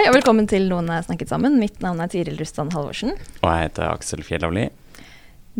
Hei 0.00 0.06
og 0.08 0.14
velkommen 0.14 0.46
til 0.48 0.64
Noen 0.64 0.86
er 0.88 1.02
snakket 1.04 1.28
sammen. 1.28 1.58
Mitt 1.60 1.82
navn 1.84 1.98
er 2.00 2.08
Tiril 2.08 2.38
Rustan 2.40 2.70
Halvorsen. 2.72 3.10
Og 3.42 3.44
jeg 3.44 3.66
heter 3.66 3.84
Aksel 3.84 4.22
Fjellavli. 4.24 4.62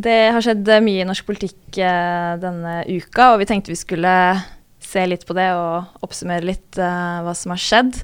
Det 0.00 0.14
har 0.32 0.40
skjedd 0.40 0.70
mye 0.80 1.02
i 1.02 1.04
norsk 1.04 1.26
politikk 1.28 1.76
eh, 1.76 2.38
denne 2.40 2.78
uka, 2.88 3.34
og 3.34 3.42
vi 3.42 3.48
tenkte 3.50 3.68
vi 3.68 3.76
skulle 3.76 4.14
se 4.80 5.02
litt 5.10 5.26
på 5.28 5.34
det 5.36 5.44
og 5.52 6.06
oppsummere 6.06 6.48
litt 6.48 6.78
eh, 6.80 7.18
hva 7.20 7.34
som 7.36 7.52
har 7.52 7.60
skjedd. 7.60 7.98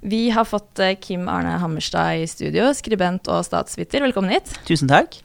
Vi 0.00 0.22
har 0.32 0.48
fått 0.48 0.80
eh, 0.80 0.94
Kim 0.96 1.28
Arne 1.28 1.58
Hammerstad 1.60 2.22
i 2.22 2.24
studio, 2.32 2.70
skribent 2.72 3.28
og 3.28 3.44
statsviter. 3.44 4.00
Velkommen 4.06 4.32
hit. 4.32 4.54
Tusen 4.64 4.88
takk. 4.88 5.18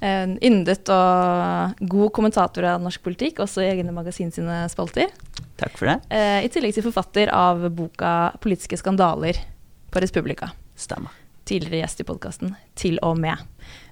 En 0.00 0.38
yndet 0.40 0.88
og 0.96 1.82
god 1.92 2.14
kommentator 2.16 2.64
av 2.70 2.80
norsk 2.80 3.04
politikk, 3.04 3.42
også 3.44 3.66
i 3.66 3.68
egne 3.74 3.92
magasin 3.92 4.32
sine 4.32 4.62
spalter. 4.72 5.12
Takk 5.60 5.76
for 5.76 5.92
det. 5.92 5.98
Eh, 6.08 6.46
I 6.48 6.50
tillegg 6.56 6.72
til 6.78 6.88
forfatter 6.88 7.28
av 7.36 7.68
boka 7.68 8.14
'Politiske 8.40 8.80
skandaler' 8.80 9.42
på 9.96 10.02
Respublika. 10.04 10.50
Stemmer. 10.76 11.10
tidligere 11.46 11.84
gjest 11.84 12.00
i 12.02 12.04
podkasten, 12.04 12.54
til 12.74 12.96
og 13.06 13.20
med. 13.22 13.38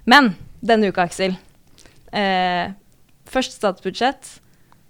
Men 0.03 0.33
denne 0.59 0.89
uka, 0.91 1.05
Aksel. 1.07 1.37
Eh, 2.11 2.73
først 3.31 3.55
statsbudsjett, 3.55 4.27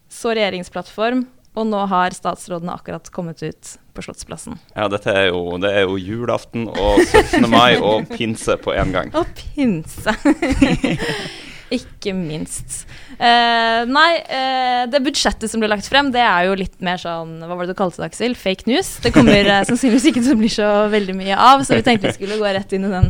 så 0.09 0.33
regjeringsplattform, 0.33 1.27
og 1.55 1.67
nå 1.69 1.83
har 1.91 2.17
statsrådene 2.17 2.73
akkurat 2.73 3.07
kommet 3.13 3.43
ut 3.45 3.75
på 3.93 4.01
Slottsplassen. 4.01 4.57
Ja, 4.73 4.89
dette 4.91 5.13
er 5.13 5.29
jo, 5.29 5.55
det 5.61 5.71
er 5.77 5.85
jo 5.85 5.95
julaften 6.01 6.65
og 6.73 6.99
17. 7.05 7.45
mai 7.53 7.77
og 7.77 8.09
pinse 8.11 8.57
på 8.57 8.73
én 8.73 8.91
gang. 8.91 9.13
Og 9.21 9.29
pinse! 9.37 10.17
Ikke 11.73 12.13
minst. 12.13 12.83
Uh, 13.17 13.85
nei, 13.89 14.09
uh, 14.29 14.83
det 14.91 15.01
budsjettet 15.05 15.49
som 15.49 15.61
ble 15.61 15.69
lagt 15.71 15.87
frem, 15.89 16.11
det 16.13 16.21
er 16.21 16.49
jo 16.49 16.57
litt 16.59 16.75
mer 16.83 16.99
sånn 17.01 17.39
Hva 17.41 17.55
var 17.55 17.65
det 17.65 17.73
du 17.73 17.79
kalte 17.79 18.03
det, 18.03 18.11
Aksel? 18.11 18.35
Fake 18.37 18.69
news? 18.69 18.95
Det 19.01 19.13
kommer 19.15 19.49
uh, 19.49 19.63
sannsynligvis 19.69 20.09
ikke 20.11 20.25
til 20.25 20.35
å 20.35 20.41
bli 20.41 20.51
så 20.53 20.69
veldig 20.93 21.15
mye 21.17 21.39
av, 21.39 21.65
så 21.65 21.79
vi 21.79 21.85
tenkte 21.87 22.11
vi 22.11 22.19
skulle 22.19 22.37
gå 22.41 22.51
rett 22.57 22.75
inn 22.77 22.85
i 22.85 22.93
den 22.93 23.09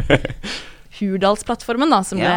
Hurdalsplattformen 0.95 1.91
da, 1.91 1.99
som, 2.07 2.21
ble, 2.21 2.35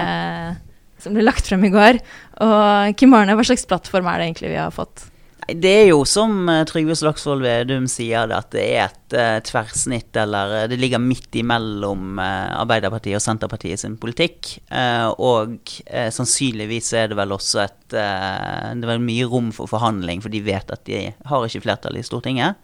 som 0.98 1.14
ble 1.14 1.22
lagt 1.22 1.46
frem 1.46 1.62
i 1.68 1.70
går. 1.70 2.00
Og 2.42 2.98
Kim 2.98 3.14
Arne, 3.14 3.36
hva 3.38 3.46
slags 3.46 3.68
plattform 3.70 4.08
er 4.10 4.18
det 4.18 4.26
egentlig 4.32 4.50
vi 4.50 4.58
har 4.58 4.74
fått? 4.74 5.06
Det 5.48 5.70
er 5.72 5.86
jo 5.88 6.02
som 6.04 6.42
eh, 6.52 6.64
Trygve 6.68 6.92
Slagsvold 6.98 7.40
Vedum 7.40 7.86
sier 7.88 8.26
det, 8.28 8.36
at 8.36 8.50
det 8.52 8.64
er 8.66 8.82
et 8.82 9.14
uh, 9.16 9.38
tverrsnitt, 9.48 10.10
eller 10.20 10.52
eh, 10.58 10.66
det 10.68 10.76
ligger 10.76 11.00
midt 11.00 11.38
imellom 11.40 12.20
uh, 12.20 12.60
Arbeiderpartiet 12.60 13.16
og 13.16 13.24
Senterpartiet 13.24 13.80
sin 13.80 13.94
politikk. 14.00 14.58
Uh, 14.68 15.08
og 15.16 15.72
uh, 15.88 16.10
sannsynligvis 16.12 16.92
er 17.00 17.08
det 17.08 17.16
vel 17.16 17.32
også 17.32 17.62
et 17.64 17.76
Det 17.88 18.84
er 18.92 19.00
mye 19.00 19.24
rom 19.24 19.48
for 19.56 19.70
forhandling, 19.70 20.20
for 20.20 20.28
de 20.28 20.42
vet 20.44 20.68
at 20.74 20.84
de 20.84 21.06
har 21.30 21.46
ikke 21.46 21.64
flertall 21.64 21.96
i 21.96 22.04
Stortinget. 22.04 22.60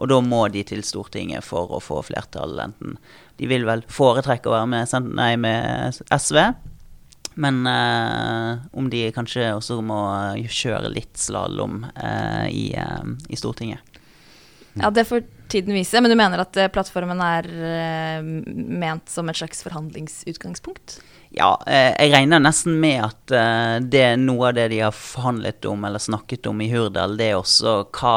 Og 0.00 0.08
da 0.08 0.22
må 0.24 0.46
de 0.48 0.64
til 0.64 0.80
Stortinget 0.88 1.44
for 1.44 1.68
å 1.76 1.82
få 1.84 2.00
flertall, 2.06 2.56
enten 2.64 2.96
De 3.36 3.48
vil 3.50 3.68
vel 3.68 3.84
foretrekke 3.92 4.48
å 4.48 4.56
være 4.56 4.70
med, 4.72 4.96
nei, 5.12 5.34
med 5.36 6.00
SV. 6.08 6.40
Men 7.34 7.66
eh, 7.66 8.64
om 8.72 8.90
de 8.90 9.06
kanskje 9.14 9.52
også 9.56 9.80
må 9.84 10.00
eh, 10.36 10.48
kjøre 10.48 10.92
litt 10.92 11.16
slalåm 11.18 11.84
eh, 11.92 12.48
i, 12.50 12.66
eh, 12.76 13.06
i 13.28 13.38
Stortinget. 13.38 13.80
Ja, 14.74 14.90
Det 14.90 15.04
får 15.04 15.24
tiden 15.52 15.76
vise, 15.76 16.00
men 16.00 16.12
du 16.12 16.16
mener 16.16 16.44
at 16.44 16.56
eh, 16.56 16.70
plattformen 16.72 17.20
er 17.24 17.48
eh, 17.48 18.22
ment 18.22 19.08
som 19.12 19.28
et 19.28 19.40
slags 19.40 19.64
forhandlingsutgangspunkt? 19.66 21.00
Ja, 21.32 21.54
jeg 21.64 22.10
regner 22.12 22.42
nesten 22.44 22.74
med 22.76 23.06
at 23.06 23.32
det 23.88 24.02
er 24.04 24.18
noe 24.20 24.50
av 24.50 24.58
det 24.58 24.66
de 24.68 24.82
har 24.82 24.92
forhandlet 24.92 25.64
om 25.64 25.86
eller 25.88 26.02
snakket 26.02 26.44
om 26.50 26.60
i 26.60 26.66
Hurdal, 26.68 27.16
det 27.16 27.30
er 27.30 27.38
også 27.38 27.78
hva, 27.88 28.16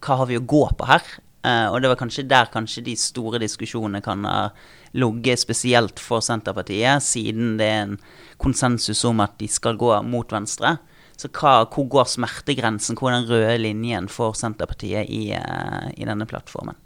hva 0.00 0.16
har 0.22 0.30
vi 0.30 0.38
å 0.40 0.46
gå 0.48 0.62
på 0.72 0.88
her? 0.88 1.04
Eh, 1.44 1.66
og 1.68 1.82
det 1.82 1.90
var 1.92 2.00
kanskje 2.00 2.24
der 2.28 2.48
kanskje 2.52 2.84
de 2.86 2.94
store 2.96 3.40
diskusjonene 3.42 4.00
kan 4.04 4.24
ha 4.24 4.38
ligget, 4.94 5.42
spesielt 5.42 6.00
for 6.02 6.24
Senterpartiet, 6.24 7.02
siden 7.02 7.56
det 7.58 7.68
er 7.68 7.82
en 7.88 7.96
konsensus 8.42 9.04
om 9.08 9.22
at 9.24 9.36
de 9.40 9.48
skal 9.50 9.78
gå 9.80 9.90
mot 10.06 10.30
venstre. 10.32 10.76
Så 11.16 11.30
hva, 11.30 11.60
hvor 11.70 11.86
går 11.90 12.08
smertegrensen, 12.10 12.98
hvor 12.98 13.12
er 13.12 13.20
den 13.20 13.30
røde 13.30 13.58
linjen 13.62 14.08
for 14.10 14.34
Senterpartiet 14.38 15.10
i, 15.10 15.28
eh, 15.36 15.92
i 15.94 16.08
denne 16.08 16.26
plattformen? 16.26 16.78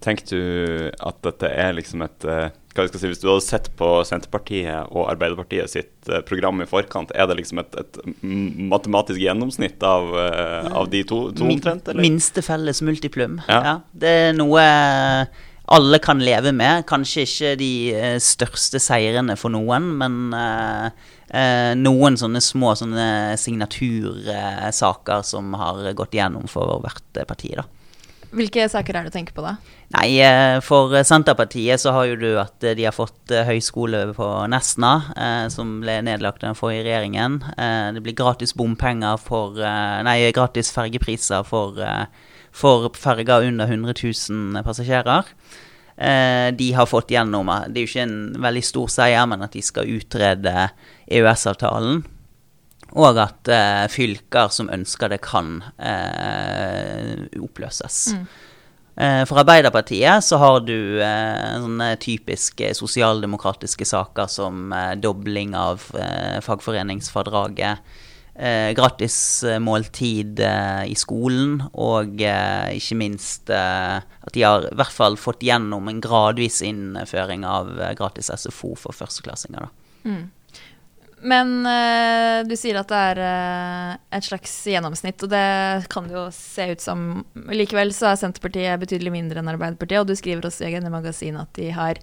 Tenker 0.00 0.30
du 0.30 0.88
at 1.04 1.18
dette 1.26 1.50
er 1.52 1.74
liksom 1.76 2.00
et 2.06 2.24
eh, 2.24 2.48
hva 2.70 2.84
jeg 2.86 2.92
skal 2.92 3.00
si, 3.02 3.08
Hvis 3.10 3.20
du 3.20 3.26
hadde 3.26 3.42
sett 3.44 3.66
på 3.76 3.88
Senterpartiet 4.06 4.92
og 4.94 5.10
Arbeiderpartiet 5.10 5.68
sitt 5.68 6.08
eh, 6.08 6.22
program 6.24 6.62
i 6.64 6.68
forkant, 6.70 7.12
er 7.12 7.28
det 7.28 7.36
liksom 7.42 7.60
et, 7.60 7.76
et 7.82 8.00
matematisk 8.24 9.20
gjennomsnitt 9.20 9.84
av, 9.84 10.08
av 10.70 10.88
de 10.88 11.02
to, 11.04 11.20
to 11.36 11.44
omtrent? 11.50 11.90
Eller? 11.92 12.06
Minste 12.06 12.44
felles 12.46 12.80
multiplum. 12.86 13.42
Ja. 13.50 13.60
Ja. 13.66 13.76
Det 13.92 14.16
er 14.30 14.36
noe 14.38 14.64
alle 15.70 16.00
kan 16.02 16.22
leve 16.22 16.52
med. 16.56 16.84
Kanskje 16.90 17.24
ikke 17.26 17.54
de 17.60 17.72
eh, 17.94 18.18
største 18.22 18.80
seirene 18.82 19.36
for 19.38 19.54
noen, 19.54 19.90
men 20.00 20.20
eh, 20.34 21.10
eh, 21.30 21.72
noen 21.78 22.18
sånne 22.18 22.42
små 22.42 22.74
sånne 22.78 23.36
signatursaker 23.38 25.26
som 25.26 25.54
har 25.60 25.92
gått 25.98 26.16
gjennom 26.18 26.50
for 26.50 26.80
hvert 26.82 27.22
parti. 27.28 27.54
da. 27.58 27.66
Hvilke 28.30 28.68
saker 28.70 28.94
er 28.94 29.06
det 29.06 29.10
du 29.10 29.16
tenker 29.16 29.34
på 29.34 29.42
da? 29.42 29.56
Nei, 29.90 30.20
eh, 30.22 30.60
for 30.62 30.92
Senterpartiet 31.06 31.82
så 31.82 31.90
har 31.96 32.06
jo 32.06 32.18
du 32.18 32.28
at 32.38 32.62
de 32.62 32.84
har 32.86 32.94
fått 32.94 33.32
høyskole 33.48 34.04
på 34.14 34.28
Nesna, 34.50 34.92
eh, 35.18 35.46
som 35.50 35.80
ble 35.82 35.96
nedlagt 36.06 36.44
av 36.44 36.52
den 36.52 36.58
forrige 36.58 36.84
regjeringen. 36.86 37.40
Eh, 37.56 37.88
det 37.96 38.02
blir 38.04 38.14
gratis 38.18 38.54
bompenger 38.54 39.18
for 39.18 39.58
Nei, 39.58 40.30
gratis 40.34 40.70
fergepriser 40.74 41.42
for, 41.46 41.82
for 42.52 42.90
ferger 42.98 43.46
under 43.48 43.66
100 43.70 43.94
000 44.02 44.64
passasjerer. 44.66 45.28
Eh, 45.96 46.48
de 46.56 46.72
har 46.72 46.88
fått 46.88 47.10
gjennom 47.12 47.50
Det 47.68 47.76
er 47.76 47.84
jo 47.84 47.90
ikke 47.90 48.06
en 48.06 48.20
veldig 48.40 48.64
stor 48.64 48.88
seier, 48.88 49.26
men 49.28 49.42
at 49.44 49.52
de 49.52 49.62
skal 49.62 49.90
utrede 49.90 50.70
EØS-avtalen. 51.06 52.04
Og 52.96 53.18
at 53.22 53.50
eh, 53.52 53.86
fylker 53.92 54.48
som 54.50 54.70
ønsker 54.72 55.12
det, 55.12 55.20
kan 55.22 55.60
eh, 55.78 57.28
oppløses. 57.38 58.14
Eh, 59.00 59.22
For 59.28 59.40
Arbeiderpartiet 59.40 60.24
så 60.26 60.40
har 60.42 60.60
du 60.66 61.00
eh, 61.00 61.56
sånne 61.62 61.94
typiske 62.02 62.72
sosialdemokratiske 62.76 63.86
saker 63.88 64.28
som 64.28 64.72
eh, 64.74 64.96
dobling 65.00 65.54
av 65.56 65.84
fagforeningsfradraget, 66.44 67.78
eh, 68.34 68.72
gratis 68.76 69.44
eh, 70.40 70.84
i 70.88 70.96
skolen, 70.98 71.60
og 71.72 72.20
eh, 72.22 72.76
ikke 72.78 72.98
minst 73.00 73.50
eh, 73.52 74.00
at 74.00 74.34
de 74.36 74.44
har 74.46 74.68
i 74.68 74.74
hvert 74.78 74.94
fall 74.94 75.18
fått 75.20 75.44
gjennom 75.46 75.88
en 75.90 76.02
gradvis 76.02 76.60
innføring 76.66 77.46
av 77.48 77.72
eh, 77.78 77.94
gratis 77.98 78.32
SFO 78.32 78.74
for 78.78 78.96
førsteklassinger. 78.96 79.66
da. 79.66 80.20
Men 81.20 81.66
eh, 81.68 82.38
du 82.48 82.54
sier 82.56 82.78
at 82.80 82.88
det 82.88 83.00
er 83.10 83.18
et 84.16 84.24
slags 84.24 84.54
gjennomsnitt, 84.72 85.20
og 85.26 85.32
det 85.34 85.88
kan 85.92 86.06
det 86.08 86.16
jo 86.16 86.26
se 86.32 86.70
ut 86.72 86.80
som. 86.80 87.08
Likevel 87.52 87.92
så 87.92 88.12
er 88.12 88.20
Senterpartiet 88.22 88.80
betydelig 88.80 89.12
mindre 89.12 89.42
enn 89.42 89.52
Arbeiderpartiet, 89.52 90.00
og 90.00 90.08
du 90.08 90.16
skriver 90.16 90.48
også 90.48 90.70
i 90.70 90.80
magasin 90.88 91.36
at 91.42 91.52
de 91.60 91.68
har 91.76 92.00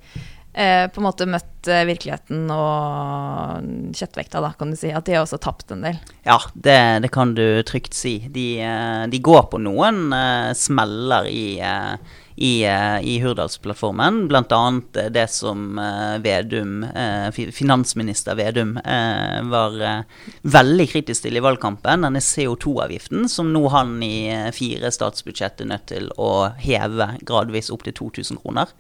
på 0.58 1.02
en 1.02 1.06
måte 1.06 1.28
møtt 1.30 1.68
eh, 1.70 1.86
virkeligheten 1.86 2.48
og 2.50 3.94
kjøttvekta, 3.98 4.42
da, 4.42 4.54
kan 4.58 4.72
du 4.74 4.78
si. 4.80 4.90
At 4.90 5.06
de 5.06 5.18
har 5.18 5.26
også 5.26 5.38
tapt 5.44 5.74
en 5.74 5.84
del. 5.86 6.00
Ja, 6.26 6.40
det, 6.54 6.80
det 7.04 7.12
kan 7.14 7.36
du 7.38 7.62
trygt 7.68 7.94
si. 7.98 8.20
De, 8.34 8.48
eh, 8.66 9.04
de 9.12 9.20
går 9.22 9.52
på 9.52 9.62
noen 9.62 10.08
eh, 10.18 10.54
smeller 10.58 11.30
i, 11.30 11.60
eh, 11.62 12.16
i, 12.38 12.66
eh, 12.66 12.98
i 13.02 13.20
Hurdalsplattformen. 13.20 14.32
Eh, 14.34 15.10
det 15.10 15.28
som 15.34 15.80
eh, 15.80 16.18
Vedum, 16.26 16.84
eh, 16.84 17.30
finansminister 17.52 18.36
Vedum 18.36 18.78
eh, 18.78 19.42
var 19.50 19.82
eh, 19.82 20.02
veldig 20.42 20.88
kritisk 20.90 21.26
til 21.26 21.38
i 21.38 21.44
valgkampen. 21.44 22.06
Denne 22.06 22.22
CO2-avgiften 22.22 23.30
som 23.30 23.54
nå 23.54 23.68
han 23.74 24.00
i 24.06 24.30
eh, 24.34 24.50
fire 24.56 24.92
statsbudsjett 24.94 25.62
er 25.62 25.72
nødt 25.74 25.88
til 25.94 26.10
å 26.18 26.50
heve 26.62 27.14
gradvis 27.22 27.72
opp 27.74 27.88
til 27.88 27.98
2000 28.02 28.42
kroner. 28.42 28.74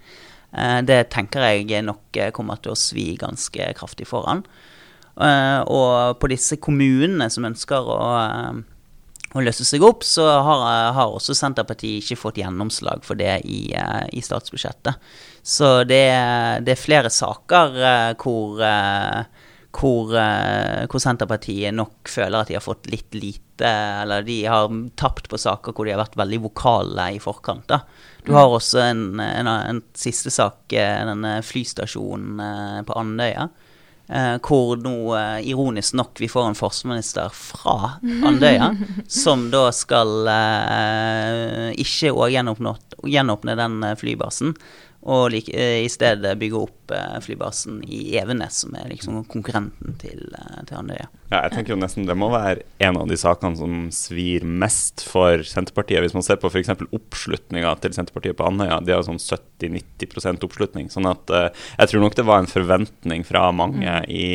Eh, 0.55 0.79
det 0.87 1.09
tenker 1.13 1.43
jeg 1.43 1.83
nok 1.85 2.17
eh, 2.17 2.31
kommer 2.35 2.59
til 2.61 2.73
å 2.73 2.79
svi 2.79 3.11
ganske 3.19 3.71
kraftig 3.77 4.07
foran. 4.09 4.43
Eh, 5.17 5.61
og 5.67 6.17
på 6.21 6.31
disse 6.31 6.59
kommunene 6.61 7.29
som 7.33 7.47
ønsker 7.49 7.89
å, 7.91 8.01
å 9.33 9.43
løse 9.43 9.65
seg 9.67 9.83
opp, 9.85 10.05
så 10.07 10.27
har, 10.45 10.67
har, 10.95 11.11
også 11.11 11.35
Senterpartiet 11.37 12.03
ikke 12.03 12.21
fått 12.21 12.39
gjennomslag 12.41 13.03
for 13.05 13.19
det 13.19 13.41
i, 13.49 13.73
i 13.73 14.23
statsbudsjettet. 14.23 15.01
Så 15.47 15.81
det, 15.87 16.05
det, 16.67 16.73
er 16.73 16.79
flere 16.79 17.11
saker 17.13 18.15
hvor, 18.19 18.63
hvor, 19.77 20.09
hvor, 20.09 21.01
Senterpartiet 21.01 21.75
nok 21.75 22.09
føler 22.09 22.39
at 22.39 22.49
de 22.49 22.57
har 22.57 22.65
fått 22.65 22.89
litt 22.89 23.13
lite 23.13 23.69
Eller 24.01 24.25
de 24.25 24.39
har 24.49 24.71
tapt 24.97 25.29
på 25.29 25.37
saker 25.37 25.75
hvor 25.75 25.85
de 25.85 25.93
har 25.93 26.01
vært 26.01 26.17
veldig 26.17 26.39
vokale 26.47 27.05
i 27.13 27.19
forkant. 27.21 27.67
da. 27.69 27.83
Du 28.25 28.33
har 28.33 28.49
også 28.49 28.81
en, 28.83 29.05
en, 29.21 29.47
en 29.47 29.81
siste 29.97 30.33
sak, 30.33 30.65
denne 30.73 31.37
flystasjonen 31.45 32.41
på 32.89 32.97
Andøya. 32.97 33.47
Eh, 34.09 34.37
hvor 34.39 34.77
nå, 34.79 34.95
eh, 35.19 35.49
ironisk 35.51 35.93
nok, 35.99 36.15
vi 36.19 36.29
får 36.31 36.45
en 36.47 36.55
forsvarsminister 36.55 37.27
fra 37.35 37.97
Andøya, 38.23 38.69
som 39.07 39.49
da 39.51 39.65
skal 39.75 40.29
eh, 40.31 41.73
ikke 41.75 42.13
gjenåpne 42.31 43.57
den 43.59 43.81
eh, 43.83 43.97
flybasen, 43.99 44.55
og 45.05 45.29
like, 45.31 45.53
eh, 45.53 45.85
i 45.85 45.89
stedet 45.91 46.33
bygge 46.39 46.57
opp 46.59 46.91
eh, 46.91 47.19
flybasen 47.23 47.79
i 47.85 48.17
Evenes, 48.17 48.63
som 48.63 48.73
er 48.75 48.89
liksom 48.89 49.21
konkurrenten 49.29 49.95
til, 50.01 50.23
eh, 50.33 50.63
til 50.67 50.79
Andøya. 50.79 51.07
Ja, 51.29 51.43
jeg 51.45 51.53
tenker 51.53 51.75
jo 51.75 51.79
nesten 51.79 52.07
det 52.07 52.17
må 52.17 52.27
være 52.33 52.65
en 52.83 52.99
av 52.99 53.07
de 53.07 53.17
sakene 53.19 53.59
som 53.59 53.87
svir 53.93 54.43
mest 54.43 55.05
for 55.07 55.45
Senterpartiet. 55.47 56.01
Hvis 56.03 56.15
man 56.17 56.25
ser 56.25 56.41
på 56.41 56.51
f.eks. 56.51 56.73
oppslutninga 56.89 57.75
til 57.83 57.95
Senterpartiet 57.95 58.39
på 58.39 58.47
Andøya, 58.49 58.81
de 58.83 58.95
har 58.95 59.05
sånn 59.07 59.21
70-90% 59.21 60.47
oppslutning. 60.47 60.91
sånn 60.91 61.07
at 61.09 61.33
uh, 61.35 61.49
jeg 61.77 61.91
tror 61.91 62.03
nok 62.03 62.15
det 62.17 62.27
var 62.27 62.41
en 62.41 62.51
forventning 62.51 63.27
fra 63.27 63.49
mange 63.55 63.83
mm. 63.83 64.07
i 64.11 64.27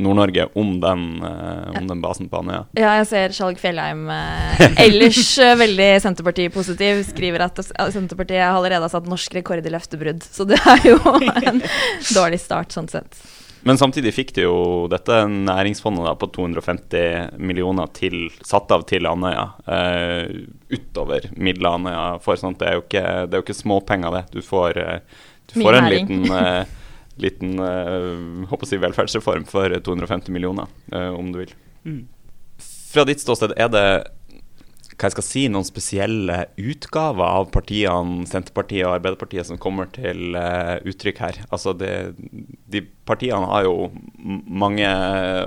Nord-Norge 0.00 0.48
om, 0.58 0.72
uh, 0.82 1.70
om, 1.74 1.88
den 1.88 2.02
basen 2.04 2.30
på 2.30 2.40
Andøya. 2.42 2.64
Ja, 2.78 2.94
jeg 3.00 3.08
ser 3.10 3.36
Skjalg 3.36 3.60
Fjellheim 3.62 4.06
uh, 4.10 4.64
ellers 4.86 5.34
veldig 5.60 5.90
Senterparti-positiv. 6.06 7.04
Skriver 7.10 7.46
at 7.46 7.60
Senterpartiet 7.62 8.46
allerede 8.48 8.86
har 8.86 8.92
satt 8.92 9.10
norsk 9.10 9.40
rekord 9.40 9.66
i 9.66 9.76
løftebrudd. 9.76 10.24
Så 10.24 10.48
det 10.48 10.60
er 10.60 10.90
jo 10.92 10.98
en 11.14 11.62
dårlig 12.18 12.40
start 12.42 12.76
sånn 12.76 12.90
sett. 12.90 13.20
Men 13.62 13.78
samtidig 13.78 14.12
fikk 14.16 14.32
de 14.36 14.46
jo 14.46 14.86
dette 14.88 15.16
næringsfondet 15.28 16.06
da, 16.06 16.14
på 16.16 16.30
250 16.32 17.36
millioner 17.44 17.90
til, 17.96 18.30
satt 18.46 18.72
av 18.72 18.86
til 18.88 19.08
Andøya. 19.08 19.46
Uh, 19.68 20.46
utover 20.72 21.28
midler 21.36 21.76
Andøya 21.76 22.06
får. 22.24 22.40
Sånn 22.40 22.56
det, 22.60 22.70
er 22.70 22.78
jo 22.78 22.84
ikke, 22.86 23.04
det 23.26 23.36
er 23.36 23.42
jo 23.42 23.46
ikke 23.46 23.58
småpenger, 23.58 24.16
det. 24.16 24.24
Du 24.32 24.40
får, 24.46 24.80
uh, 24.80 25.26
du 25.52 25.58
får 25.60 25.80
en 25.80 25.90
liten, 25.92 26.24
uh, 26.32 26.62
liten 27.22 27.58
håper 28.50 28.66
å 28.66 28.68
si 28.68 28.78
velferdsreform 28.80 29.44
for 29.48 29.72
250 29.72 30.32
millioner, 30.34 30.70
om 30.90 31.32
du 31.32 31.42
vil. 31.42 31.52
Mm. 31.84 32.00
Fra 32.90 33.04
ditt 33.06 33.22
ståsted, 33.22 33.54
er 33.60 33.70
det 33.72 33.84
hva 35.00 35.08
jeg 35.08 35.14
skal 35.14 35.24
si, 35.24 35.42
noen 35.48 35.64
spesielle 35.64 36.42
utgaver 36.60 37.24
av 37.24 37.46
partiene 37.54 38.26
Senterpartiet 38.28 38.84
og 38.84 38.98
Arbeiderpartiet 38.98 39.48
som 39.48 39.60
kommer 39.60 39.88
til 39.94 40.36
uh, 40.36 40.76
uttrykk 40.84 41.22
her. 41.24 41.38
Altså 41.48 41.72
det, 41.72 41.92
de 42.68 42.82
partiene 43.08 43.48
har 43.48 43.64
jo 43.64 43.88
mange, 44.20 44.90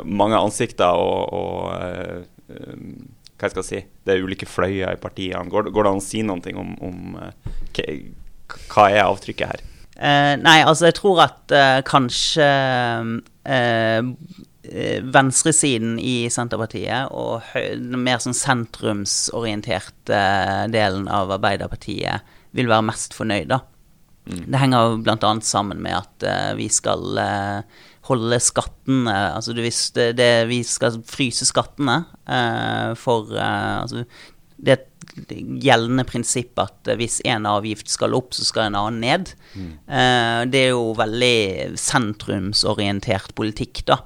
mange 0.09 0.39
ansikter 0.39 0.97
og, 0.97 1.29
og 1.37 2.23
hva 2.47 3.49
jeg 3.49 3.53
skal 3.53 3.67
si, 3.67 3.83
det 4.05 4.15
er 4.15 4.25
ulike 4.25 4.49
fløyer 4.49 4.95
i 4.95 5.01
partiene. 5.01 5.45
Går, 5.51 5.69
går 5.73 5.85
det 5.85 5.93
an 5.93 6.01
å 6.01 6.07
si 6.07 6.23
noe 6.25 6.55
om, 6.57 6.73
om 6.89 6.97
hva 8.73 8.89
er 8.89 9.03
avtrykket 9.05 9.53
her? 9.53 9.63
Nei, 9.95 10.57
altså 10.65 10.87
jeg 10.89 10.97
tror 10.97 11.19
at 11.27 11.53
kanskje 11.85 12.47
Eh, 14.63 15.01
venstresiden 15.03 15.97
i 15.99 16.29
Senterpartiet 16.31 17.11
og 17.11 17.43
den 17.51 17.99
mer 18.05 18.21
sånn 18.23 18.35
sentrumsorienterte 18.37 20.21
delen 20.71 21.09
av 21.11 21.33
Arbeiderpartiet 21.35 22.23
vil 22.55 22.71
være 22.71 22.85
mest 22.87 23.17
fornøyd, 23.17 23.51
da. 23.51 23.59
Mm. 24.23 24.45
Det 24.47 24.61
henger 24.61 24.95
bl.a. 25.03 25.33
sammen 25.43 25.83
med 25.83 25.97
at 25.97 26.55
vi 26.55 26.69
skal 26.71 27.19
holde 28.07 28.39
skattene 28.39 29.11
Altså 29.33 29.51
du 29.51 29.59
visste 29.65 30.13
det, 30.15 30.47
vi 30.47 30.61
skal 30.63 31.01
fryse 31.03 31.43
skattene 31.49 31.97
for 32.99 33.35
altså, 33.35 34.05
Det 34.63 34.73
er 34.73 34.83
et 35.19 35.33
gjeldende 35.63 36.05
prinsipp 36.07 36.57
at 36.63 36.93
hvis 36.97 37.19
én 37.27 37.45
avgift 37.49 37.91
skal 37.91 38.15
opp, 38.17 38.31
så 38.33 38.47
skal 38.47 38.69
en 38.69 38.79
annen 38.79 39.03
ned. 39.03 39.33
Mm. 39.53 39.73
det 40.49 40.61
er 40.63 40.71
jo 40.71 40.95
veldig 40.97 41.75
sentrumsorientert 41.77 43.35
politikk, 43.37 43.83
da 43.91 43.99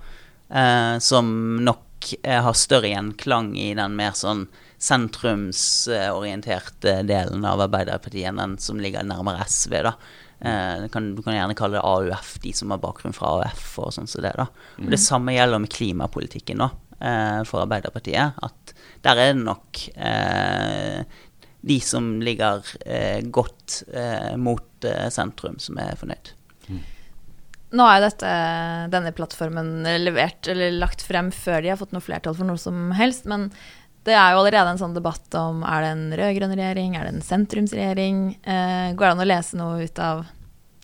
eh, 0.50 0.98
som 1.00 1.58
nok 1.64 2.16
eh, 2.24 2.44
har 2.44 2.54
større 2.54 2.88
gjenklang 2.88 3.58
i 3.60 3.74
den 3.78 3.96
mer 3.98 4.12
sånn 4.18 4.48
sentrumsorienterte 4.78 7.04
delen 7.10 7.46
av 7.48 7.62
Arbeiderpartiet 7.66 8.28
enn 8.30 8.42
den 8.42 8.58
som 8.62 8.80
ligger 8.82 9.04
nærmere 9.08 9.46
SV. 9.50 9.74
da. 9.90 9.94
Eh, 10.40 10.88
kan, 10.94 11.16
du, 11.16 11.22
kan, 11.24 11.36
gjerne 11.36 11.56
kalle 11.58 11.78
det 11.80 11.88
AUF, 11.88 12.40
de 12.44 12.52
som 12.54 12.72
har 12.72 12.84
bakgrunn 12.84 13.18
fra 13.18 13.28
AUF. 13.40 13.80
og 13.82 13.94
sånn 13.96 14.10
som 14.10 14.22
det 14.26 14.34
da. 14.38 14.48
Og 14.78 14.90
Det 14.94 15.02
samme 15.02 15.36
gjelder 15.36 15.60
med 15.64 15.74
klimapolitikken 15.74 16.60
eh, 16.62 16.72
for 16.98 17.62
Arbeiderpartiet. 17.62 18.40
At 18.44 18.74
der 19.06 19.20
er 19.22 19.34
det 19.34 19.44
nok 19.44 19.82
eh, 19.94 21.20
de 21.68 21.78
som 21.84 22.16
ligger 22.24 22.66
eh, 22.86 23.22
godt 23.24 23.84
mot 24.42 24.88
sentrum, 25.14 25.58
som 25.62 25.78
er 25.82 25.98
fornøyd. 26.00 26.34
Nå 27.76 27.84
er 27.92 28.00
dette, 28.00 28.30
denne 28.94 29.12
plattformen 29.12 29.82
levert 30.00 30.48
eller 30.48 30.78
lagt 30.80 31.04
frem 31.04 31.34
før 31.36 31.64
de 31.64 31.74
har 31.74 31.80
fått 31.80 31.92
noe 31.96 32.04
flertall 32.04 32.38
for 32.38 32.48
noe 32.48 32.62
som 32.62 32.94
helst. 32.96 33.28
Men 33.28 33.50
det 34.08 34.16
er 34.16 34.32
jo 34.32 34.40
allerede 34.40 34.72
en 34.72 34.80
sånn 34.80 34.96
debatt 34.96 35.36
om 35.36 35.66
er 35.68 35.84
det 35.84 35.92
en 35.92 36.06
rød-grønn 36.16 36.56
regjering, 36.56 36.96
er 36.96 37.08
det 37.08 37.18
en 37.18 37.28
sentrumsregjering? 37.28 38.22
Eh, 38.40 38.96
går 38.96 39.04
det 39.04 39.12
an 39.12 39.24
å 39.26 39.28
lese 39.28 39.60
noe 39.60 39.84
ut 39.84 40.00
av 40.00 40.24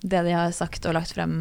det 0.04 0.26
de 0.26 0.34
har 0.36 0.52
sagt 0.52 0.84
og 0.90 0.98
lagt 0.98 1.16
frem 1.16 1.38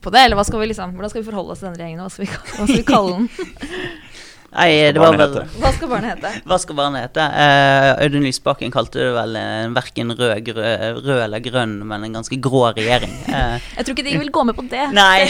på 0.00 0.12
det? 0.14 0.24
Eller 0.24 0.48
skal 0.48 0.64
liksom, 0.64 0.96
hvordan 0.96 1.12
skal 1.12 1.20
vi 1.20 1.28
forholde 1.28 1.52
oss 1.52 1.60
til 1.60 1.68
denne 1.68 1.82
regjeringen? 1.82 2.06
Hva 2.06 2.14
skal 2.14 2.24
vi, 2.24 2.32
hva 2.32 2.64
skal 2.64 2.78
vi 2.78 2.88
kalle 2.88 3.18
den? 3.18 3.28
Nei, 4.48 4.92
det 4.96 5.00
var 5.00 5.12
vel 5.12 5.34
Hva 5.60 5.70
skal 5.76 5.90
barnet 5.90 6.14
hete? 6.14 6.30
Hva 6.48 6.56
skal 6.56 6.76
barnet 6.78 7.02
hete? 7.04 7.24
Uh, 7.28 8.00
Audun 8.00 8.24
Lysbakken 8.24 8.72
kalte 8.72 9.02
det 9.02 9.10
vel 9.12 9.36
uh, 9.36 9.66
verken 9.76 10.14
rød, 10.16 10.48
rød, 10.56 11.10
eller 11.26 11.42
grønn, 11.44 11.74
men 11.90 12.06
en 12.06 12.16
ganske 12.16 12.38
grå 12.40 12.62
regjering. 12.78 13.12
Uh, 13.28 13.60
jeg 13.76 13.84
tror 13.84 13.92
ikke 13.92 14.06
de 14.06 14.16
vil 14.22 14.32
gå 14.32 14.46
med 14.48 14.56
på 14.56 14.64
det. 14.70 14.86
Nei, 14.96 15.28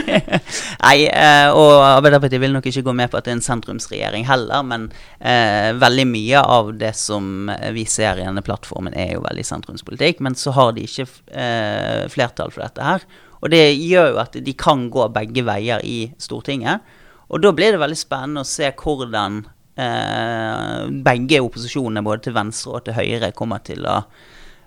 nei 0.86 0.96
uh, 1.12 1.52
og 1.52 1.74
Arbeiderpartiet 1.90 2.40
vil 2.40 2.56
nok 2.56 2.70
ikke 2.72 2.86
gå 2.88 2.96
med 2.96 3.12
på 3.12 3.20
at 3.20 3.28
det 3.28 3.34
er 3.34 3.38
en 3.38 3.44
sentrumsregjering 3.44 4.24
heller, 4.28 4.64
men 4.64 4.88
veldig 5.18 6.04
mye 6.08 6.40
av 6.40 6.70
det 6.78 6.94
som 6.96 7.50
vi 7.74 7.84
ser 7.88 8.20
i 8.20 8.24
denne 8.24 8.42
plattformen, 8.44 8.94
er 8.96 9.16
jo 9.16 9.24
veldig 9.24 9.44
sentrumspolitikk. 9.44 10.22
Men 10.24 10.36
så 10.38 10.54
har 10.56 10.72
de 10.76 10.86
ikke 10.86 11.06
flertall 12.12 12.52
for 12.54 12.64
dette 12.64 12.84
her. 12.84 13.04
Og 13.42 13.52
det 13.52 13.64
gjør 13.76 14.14
jo 14.14 14.22
at 14.22 14.38
de 14.44 14.54
kan 14.58 14.86
gå 14.92 15.04
begge 15.14 15.44
veier 15.46 15.84
i 15.84 15.98
Stortinget. 16.22 16.86
Og 17.28 17.42
da 17.44 17.52
blir 17.52 17.74
det 17.74 17.82
veldig 17.82 17.98
spennende 17.98 18.44
å 18.44 18.48
se 18.48 18.70
hvordan 18.72 19.42
eh, 19.76 20.82
begge 21.04 21.42
opposisjonene, 21.44 22.04
både 22.06 22.28
til 22.28 22.36
venstre 22.38 22.78
og 22.78 22.86
til 22.86 22.96
høyre, 22.96 23.34
kommer 23.36 23.62
til 23.66 23.84
å 23.88 24.00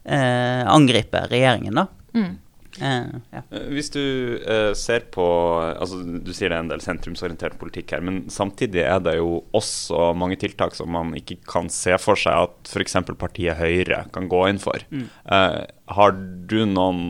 eh, 0.05 0.63
angripe 0.69 1.25
regjeringen, 1.31 1.81
da. 1.81 1.87
Mm. 2.17 2.31
Uh, 2.79 3.19
ja. 3.33 3.41
Hvis 3.67 3.89
du 3.91 3.99
uh, 4.47 4.71
ser 4.79 5.03
på 5.11 5.23
altså 5.59 5.97
Du 6.23 6.29
sier 6.31 6.47
det 6.47 6.55
er 6.55 6.61
en 6.63 6.69
del 6.71 6.83
sentrumsorientert 6.83 7.57
politikk 7.59 7.91
her, 7.97 8.03
men 8.05 8.21
samtidig 8.31 8.85
er 8.85 9.01
det 9.03 9.17
jo 9.17 9.41
også 9.57 10.13
mange 10.15 10.37
tiltak 10.39 10.77
som 10.77 10.93
man 10.95 11.11
ikke 11.17 11.41
kan 11.43 11.67
se 11.73 11.97
for 11.99 12.19
seg 12.19 12.47
at 12.47 12.71
f.eks. 12.71 12.95
partiet 13.19 13.59
Høyre 13.59 14.05
kan 14.15 14.29
gå 14.31 14.45
inn 14.47 14.61
for. 14.63 14.79
Mm. 14.87 15.09
Uh, 15.27 15.59
har 15.97 16.15
du 16.15 16.61
noen 16.69 17.01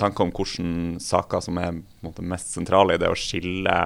tanker 0.00 0.24
om 0.24 0.32
hvilke 0.32 1.04
saker 1.04 1.44
som 1.44 1.60
er 1.60 1.82
måte, 2.04 2.24
mest 2.24 2.56
sentrale 2.56 2.96
i 2.96 3.02
det 3.02 3.12
å 3.12 3.18
skille 3.18 3.76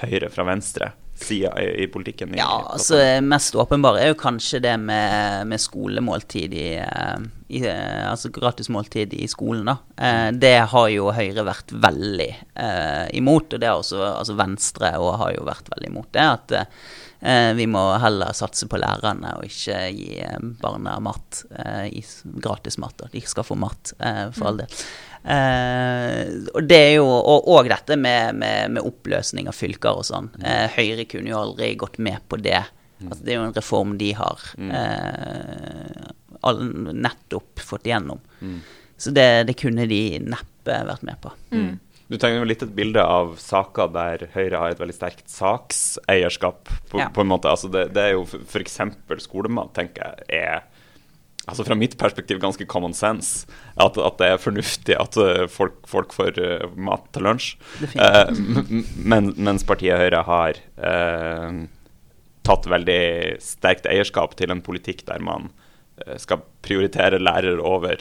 høyre 0.00 0.32
fra 0.32 0.46
venstre? 0.48 0.92
sida 1.22 1.60
i, 1.60 1.82
i, 1.84 1.86
politikken? 1.86 2.34
I, 2.34 2.38
ja, 2.38 2.66
altså 2.72 2.98
Mest 3.22 3.54
åpenbare 3.54 4.00
er 4.02 4.12
jo 4.12 4.18
kanskje 4.20 4.62
det 4.64 4.74
med, 4.80 5.46
med 5.48 5.60
skolemåltid 5.60 6.54
i, 6.54 6.68
i, 7.52 7.62
Altså 8.08 8.32
gratis 8.34 8.70
måltid 8.72 9.14
i 9.14 9.28
skolen, 9.30 9.68
da. 9.68 9.76
Eh, 9.96 10.30
det 10.32 10.56
har 10.72 10.88
jo 10.92 11.12
Høyre 11.14 11.46
vært 11.46 11.74
veldig 11.84 12.30
eh, 12.32 13.06
imot, 13.18 13.52
og 13.52 13.62
det 13.62 13.70
har 13.70 13.78
også 13.78 14.02
altså 14.08 14.36
Venstre 14.38 14.94
og 14.98 15.16
har 15.22 15.36
jo 15.36 15.46
vært 15.48 15.70
veldig 15.74 15.92
imot 15.92 16.10
det. 16.16 16.26
At 16.26 16.56
eh, 16.58 17.52
vi 17.58 17.68
må 17.70 17.84
heller 18.02 18.34
satse 18.36 18.68
på 18.70 18.80
lærerne 18.80 19.36
og 19.38 19.46
ikke 19.48 19.78
gi 19.92 20.20
eh, 20.24 20.38
barna 20.62 20.98
mat, 21.04 21.44
eh, 21.60 22.02
gratis 22.24 22.80
mat. 22.82 23.06
De 23.12 23.24
skal 23.26 23.46
få 23.46 23.58
mat, 23.60 23.94
eh, 24.00 24.28
for 24.34 24.52
all 24.52 24.62
del. 24.64 24.82
Uh, 25.22 26.48
og 26.50 26.64
det 26.66 26.78
er 26.78 26.94
jo, 26.96 27.06
og, 27.06 27.46
og 27.46 27.68
dette 27.70 27.94
med, 27.94 28.34
med, 28.40 28.72
med, 28.74 28.82
oppløsning 28.82 29.46
av 29.50 29.54
fylker 29.54 30.00
og 30.00 30.06
sånn. 30.08 30.32
Uh, 30.42 30.66
Høyre 30.74 31.06
kunne 31.10 31.30
jo 31.30 31.38
aldri 31.38 31.72
gått 31.78 32.00
med 32.02 32.24
på 32.28 32.40
det. 32.42 32.64
Mm. 32.98 33.08
Altså, 33.08 33.22
det 33.22 33.34
er 33.34 33.38
jo 33.38 33.46
en 33.46 33.56
reform 33.56 33.94
de 34.00 34.10
har 34.18 34.42
uh, 34.58 36.10
all, 36.42 36.64
nettopp 36.92 37.62
fått 37.62 37.86
igjennom. 37.86 38.20
Mm. 38.40 38.58
Så 38.98 39.14
det, 39.14 39.28
det, 39.48 39.56
kunne 39.58 39.86
de 39.90 40.02
neppe 40.22 40.82
vært 40.90 41.06
med 41.06 41.18
på. 41.22 41.32
Mm. 41.54 41.72
Du 42.12 42.18
tegner 42.20 42.42
jo 42.42 42.48
litt 42.50 42.62
et 42.66 42.74
bilde 42.76 43.02
av 43.02 43.36
saker 43.40 43.88
der 43.94 44.26
Høyre 44.34 44.58
har 44.60 44.74
et 44.74 44.82
veldig 44.82 44.94
sterkt 44.94 45.30
sakseierskap. 45.32 46.68
på, 46.90 46.98
Ja. 47.00 47.08
på 47.08 47.22
en 47.22 47.30
måte. 47.30 47.48
Altså 47.48 47.70
det, 47.72 47.88
det 47.96 48.02
er 48.02 48.12
jo 48.18 48.26
f.eks. 48.26 48.78
skolemat, 49.24 49.72
tenker 49.78 50.02
jeg, 50.04 50.42
er 50.42 50.66
altså 51.46 51.64
fra 51.66 51.74
mitt 51.78 51.96
perspektiv 51.98 52.38
ganske 52.42 52.66
common 52.70 52.94
sense. 52.94 53.46
At, 53.74 53.98
at 53.98 54.18
det 54.20 54.26
er 54.30 54.38
fornuftig 54.42 54.94
at 54.98 55.16
eh, 55.20 55.46
folk, 55.50 55.74
folk 55.90 56.12
får 56.14 56.38
uh, 56.38 56.68
mat 56.76 57.04
til 57.14 57.22
lunsj. 57.26 57.56
M- 57.96 58.84
men, 58.96 59.32
mens 59.36 59.64
partiet 59.68 59.98
Høyre 59.98 60.22
har 60.28 60.52
uh, 60.78 61.52
tatt 62.46 62.66
veldig 62.70 63.00
sterkt 63.42 63.86
eierskap 63.90 64.36
til 64.38 64.50
en 64.54 64.62
politikk 64.64 65.04
der 65.10 65.20
man 65.22 65.50
skal 66.18 66.40
prioritere 66.64 67.18
lærer 67.20 67.58
over 67.62 67.96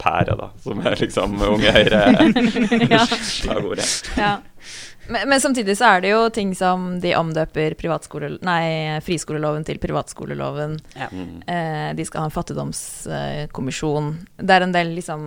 pære, 0.00 0.34
da, 0.38 0.46
som 0.62 0.78
er 0.86 0.94
liksom 1.00 1.34
Unge 1.44 1.72
Høyre-slagordet. 1.74 3.88
Ja. 4.20 4.36
Men, 5.08 5.28
men 5.28 5.40
samtidig 5.40 5.76
så 5.78 5.88
er 5.94 6.04
det 6.04 6.12
jo 6.12 6.20
ting 6.32 6.54
som 6.56 6.94
de 7.00 7.14
omdøper 7.16 7.76
nei, 8.44 9.00
friskoleloven 9.04 9.66
til 9.66 9.80
privatskoleloven. 9.82 10.78
Ja. 10.96 11.08
Mm. 11.12 11.42
Eh, 11.46 11.90
de 11.98 12.06
skal 12.08 12.24
ha 12.24 12.30
en 12.30 12.34
fattigdomskommisjon. 12.34 14.14
det 14.40 14.54
er 14.54 14.66
en 14.66 14.74
del 14.74 14.94
liksom 14.96 15.26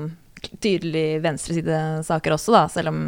tydelig 0.61 1.21
venstresidesaker 1.23 2.35
også, 2.35 2.53
da, 2.55 2.63
selv 2.71 2.93
om 2.93 3.01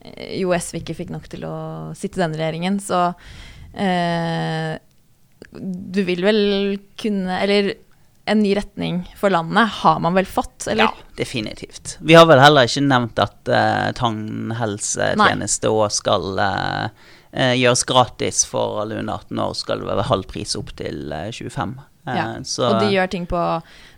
eh, 0.00 0.40
jo 0.40 0.52
SV 0.56 0.80
ikke 0.82 0.98
fikk 1.00 1.14
nok 1.14 1.28
til 1.32 1.46
å 1.48 1.56
sitte 1.96 2.20
i 2.20 2.24
denne 2.24 2.40
regjeringen. 2.40 2.80
Så 2.82 3.06
eh, 3.72 4.74
du 5.54 6.00
vil 6.02 6.24
vel 6.24 6.40
kunne 6.98 7.36
Eller 7.44 7.74
en 8.26 8.40
ny 8.40 8.54
retning 8.56 9.02
for 9.20 9.30
landet 9.30 9.68
har 9.82 9.98
man 10.00 10.14
vel 10.16 10.26
fått, 10.26 10.66
eller? 10.66 10.84
Ja, 10.84 11.16
definitivt. 11.18 11.98
Vi 12.00 12.14
har 12.16 12.26
vel 12.26 12.40
heller 12.40 12.68
ikke 12.68 12.84
nevnt 12.86 13.20
at 13.20 13.50
uh, 13.52 13.90
tannhelsetjeneste 13.98 15.68
òg 15.72 15.90
skal 15.92 16.40
eh, 16.40 17.54
gjøres 17.58 17.84
gratis 17.88 18.44
for 18.48 18.80
alle 18.82 19.00
under 19.02 19.20
18 19.20 19.42
år. 19.44 19.56
Skal 19.58 19.82
det 19.82 19.90
være 19.90 20.06
halv 20.08 20.28
pris 20.30 20.54
opp 20.56 20.72
til 20.78 21.12
eh, 21.12 21.28
25. 21.34 21.76
Eh, 22.06 22.16
Ja, 22.16 22.26
så 22.44 22.68
Og 22.68 22.80
de 22.82 22.92
gjør 22.92 23.10
ting 23.12 23.26
på 23.28 23.42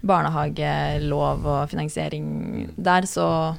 barnehagelov 0.06 1.46
og 1.46 1.70
finansiering 1.70 2.26
der, 2.76 3.06
så 3.10 3.56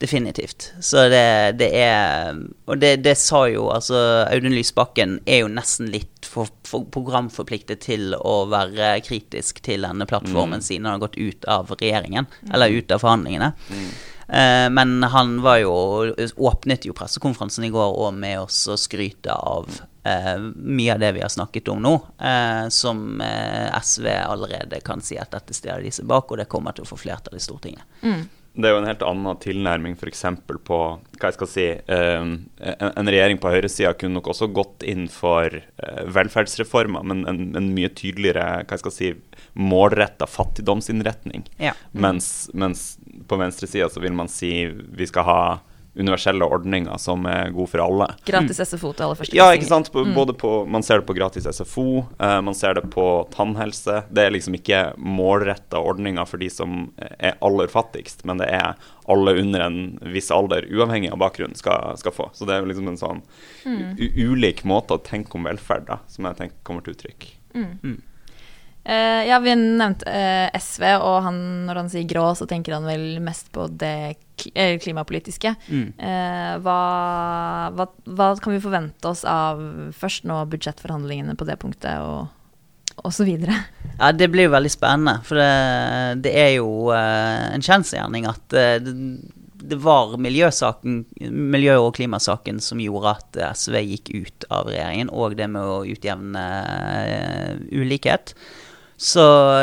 definitivt. 0.00 0.72
Så 0.80 1.08
det, 1.12 1.52
det 1.60 1.70
er 1.76 2.36
Og 2.66 2.78
det, 2.80 2.96
det 3.04 3.16
sa 3.20 3.42
jo 3.50 3.66
altså 3.72 3.98
Audun 4.30 4.54
Lysbakken 4.56 5.18
er 5.28 5.42
jo 5.42 5.50
nesten 5.52 5.90
litt 5.92 6.24
for, 6.26 6.48
for 6.68 6.86
programforpliktet 6.92 7.82
til 7.84 8.14
å 8.16 8.46
være 8.50 8.94
kritisk 9.04 9.60
til 9.66 9.84
denne 9.84 10.06
plattformen 10.08 10.64
siden 10.64 10.88
han 10.88 10.96
har 10.96 11.04
gått 11.04 11.20
ut 11.20 11.44
av 11.50 11.74
regjeringen, 11.74 12.28
eller 12.52 12.72
ut 12.72 12.96
av 12.96 13.04
forhandlingene. 13.04 13.52
Eh, 14.30 14.66
men 14.72 15.02
han 15.02 15.36
var 15.44 15.60
jo 15.64 15.76
åpnet 16.36 16.88
jo 16.88 16.96
pressekonferansen 16.96 17.68
i 17.68 17.72
går 17.74 18.00
og 18.00 18.16
med 18.16 18.40
oss 18.46 18.62
å 18.70 18.78
skryte 18.80 19.34
av 19.34 19.68
eh, 20.06 20.36
mye 20.54 20.94
av 20.94 21.00
det 21.02 21.12
vi 21.18 21.24
har 21.24 21.32
snakket 21.32 21.68
om 21.74 21.82
nå, 21.82 21.94
eh, 22.18 22.66
som 22.72 23.20
eh, 23.20 23.80
SV 23.80 24.06
allerede 24.22 24.80
kan 24.86 25.02
si 25.04 25.18
at 25.20 25.34
dette 25.34 25.56
stiller 25.56 25.82
de 25.84 25.92
seg 25.92 26.08
bak, 26.08 26.30
og 26.30 26.40
det 26.40 26.48
kommer 26.52 26.76
til 26.76 26.86
å 26.86 26.92
få 26.92 27.00
flertall 27.00 27.36
i 27.36 27.42
Stortinget. 27.42 27.88
Det 28.60 28.70
er 28.70 28.74
jo 28.76 28.80
en 28.82 28.88
helt 28.88 29.04
annen 29.06 29.40
tilnærming 29.42 29.96
f.eks. 29.98 30.24
på 30.66 30.78
hva 31.20 31.30
jeg 31.30 31.36
skal 31.36 31.50
si, 31.50 31.66
eh, 31.76 32.20
en, 32.20 32.90
en 32.90 33.10
regjering 33.10 33.40
på 33.40 33.52
høyresida 33.52 33.92
kunne 33.98 34.18
nok 34.18 34.30
også 34.32 34.50
gått 34.56 34.86
inn 34.88 35.06
for 35.12 35.56
eh, 35.60 36.02
velferdsreformer, 36.12 37.06
men 37.06 37.24
en, 37.30 37.42
en 37.58 37.72
mye 37.76 37.92
tydeligere 37.92 38.62
hva 38.62 38.76
jeg 38.76 38.84
skal 38.84 38.96
si, 38.96 39.10
målretta 39.54 40.28
fattigdomsinnretning. 40.30 41.46
Ja. 41.62 41.74
Mens, 41.92 42.50
mens 42.54 42.94
på 43.28 43.40
venstresida 43.40 43.90
så 43.92 44.02
vil 44.02 44.16
man 44.16 44.30
si 44.32 44.52
vi 44.70 45.08
skal 45.10 45.28
ha 45.28 45.42
universelle 45.94 46.44
ordninger 46.44 46.98
som 47.02 47.24
er 47.26 47.50
gode 47.50 47.70
for 47.72 47.82
alle. 47.82 48.06
gratis 48.26 48.60
SFO 48.62 48.92
til 48.94 49.06
aller 49.06 49.18
første 49.18 49.36
Ja, 49.36 49.48
ikke 49.54 49.68
sant? 49.68 49.90
På, 49.92 50.04
Både 50.14 50.34
på, 50.38 50.52
man 50.70 50.84
ser 50.86 51.00
det 51.00 51.08
på 51.08 51.16
gratis 51.18 51.48
SFO, 51.50 52.04
uh, 52.22 52.38
man 52.46 52.54
ser 52.54 52.78
det 52.78 52.86
på 52.94 53.06
tannhelse. 53.34 54.02
Det 54.10 54.26
er 54.26 54.34
liksom 54.34 54.56
ikke 54.58 54.82
målretta 54.96 55.82
ordninger 55.82 56.28
for 56.30 56.42
de 56.42 56.50
som 56.52 56.92
er 57.18 57.38
aller 57.40 57.70
fattigst, 57.70 58.24
men 58.28 58.42
det 58.42 58.50
er 58.54 58.78
alle 59.10 59.34
under 59.42 59.66
en 59.66 59.80
viss 60.14 60.30
alder, 60.30 60.68
uavhengig 60.70 61.10
av 61.10 61.18
bakgrunn, 61.22 61.56
skal, 61.58 61.96
skal 61.98 62.14
få. 62.14 62.28
Så 62.34 62.46
det 62.46 62.54
er 62.54 62.62
jo 62.62 62.70
liksom 62.70 62.92
en 62.92 63.00
sånn 63.00 63.24
u 63.66 64.30
ulik 64.30 64.62
måte 64.68 64.94
å 64.94 65.02
tenke 65.02 65.34
om 65.38 65.48
velferd 65.48 65.88
da, 65.90 65.98
som 66.10 66.28
jeg 66.28 66.38
tenker 66.38 66.62
kommer 66.66 66.86
til 66.86 66.94
uttrykk. 66.94 67.26
Eh, 68.84 69.28
ja, 69.28 69.38
vi 69.38 69.52
nevnte 69.54 70.08
uh, 70.08 70.58
SV, 70.60 70.84
og 71.04 71.18
han, 71.26 71.40
når 71.68 71.82
han 71.82 71.90
sier 71.92 72.06
grå, 72.08 72.30
så 72.34 72.46
tenker 72.48 72.78
han 72.78 72.88
vel 72.88 73.20
mest 73.22 73.50
på 73.52 73.66
det 73.68 73.96
eh, 74.08 74.16
klimapolitiske. 74.82 75.54
Mm. 75.68 75.86
Eh, 75.98 76.52
hva, 76.64 76.80
hva, 77.76 77.88
hva 78.04 78.28
kan 78.40 78.54
vi 78.54 78.62
forvente 78.62 79.10
oss 79.10 79.24
av 79.28 79.62
først 79.96 80.28
nå 80.28 80.42
budsjettforhandlingene 80.52 81.36
på 81.38 81.48
det 81.48 81.58
punktet, 81.62 82.00
og, 82.00 82.30
og 83.00 83.14
så 83.14 83.26
videre? 83.28 83.56
Ja, 83.98 84.12
det 84.16 84.30
blir 84.32 84.48
jo 84.48 84.54
veldig 84.54 84.72
spennende. 84.72 85.18
For 85.26 85.40
det, 85.40 86.24
det 86.26 86.34
er 86.38 86.54
jo 86.58 86.90
eh, 86.96 87.50
en 87.54 87.64
kjensgjerning 87.64 88.28
at 88.30 88.56
eh, 88.56 88.78
det, 88.84 88.96
det 89.60 89.76
var 89.76 90.16
miljø- 90.16 91.76
og 91.80 91.94
klimasaken 91.98 92.60
som 92.64 92.80
gjorde 92.80 93.12
at 93.18 93.38
SV 93.60 93.76
gikk 93.84 94.10
ut 94.14 94.48
av 94.48 94.70
regjeringen, 94.72 95.12
og 95.12 95.36
det 95.38 95.50
med 95.52 95.62
å 95.62 95.82
utjevne 95.88 96.44
eh, 97.04 97.54
ulikhet. 97.76 98.34
Så 99.00 99.22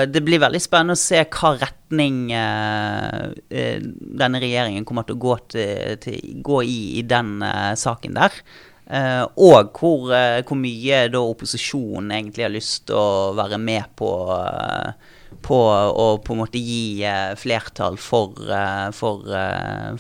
det 0.09 0.23
blir 0.25 0.41
veldig 0.41 0.59
spennende 0.63 0.95
å 0.97 0.99
se 0.99 1.19
hva 1.21 1.51
retning 1.61 2.31
eh, 2.33 3.27
eh, 3.53 3.83
denne 4.17 4.41
regjeringen 4.41 4.87
kommer 4.87 5.05
til 5.05 5.13
å 5.13 5.21
gå, 5.21 5.35
til, 5.53 5.99
til, 6.01 6.39
gå 6.41 6.63
i 6.65 6.79
i 6.97 7.03
den 7.05 7.35
eh, 7.45 7.75
saken 7.77 8.17
der. 8.17 8.39
Eh, 8.87 9.23
og 9.43 9.75
hvor, 9.75 10.09
eh, 10.15 10.39
hvor 10.47 10.57
mye 10.57 11.03
da 11.11 11.19
opposisjonen 11.19 12.13
egentlig 12.15 12.45
har 12.45 12.53
lyst 12.53 12.85
til 12.87 12.95
å 12.95 13.35
være 13.35 13.59
med 13.59 13.93
på 13.99 14.11
eh, 14.39 15.13
på 15.43 15.57
å 15.59 16.05
på 16.23 16.33
en 16.33 16.39
måte 16.39 16.59
gi 16.59 17.03
flertall 17.37 17.97
for, 18.01 18.39
for, 18.95 19.27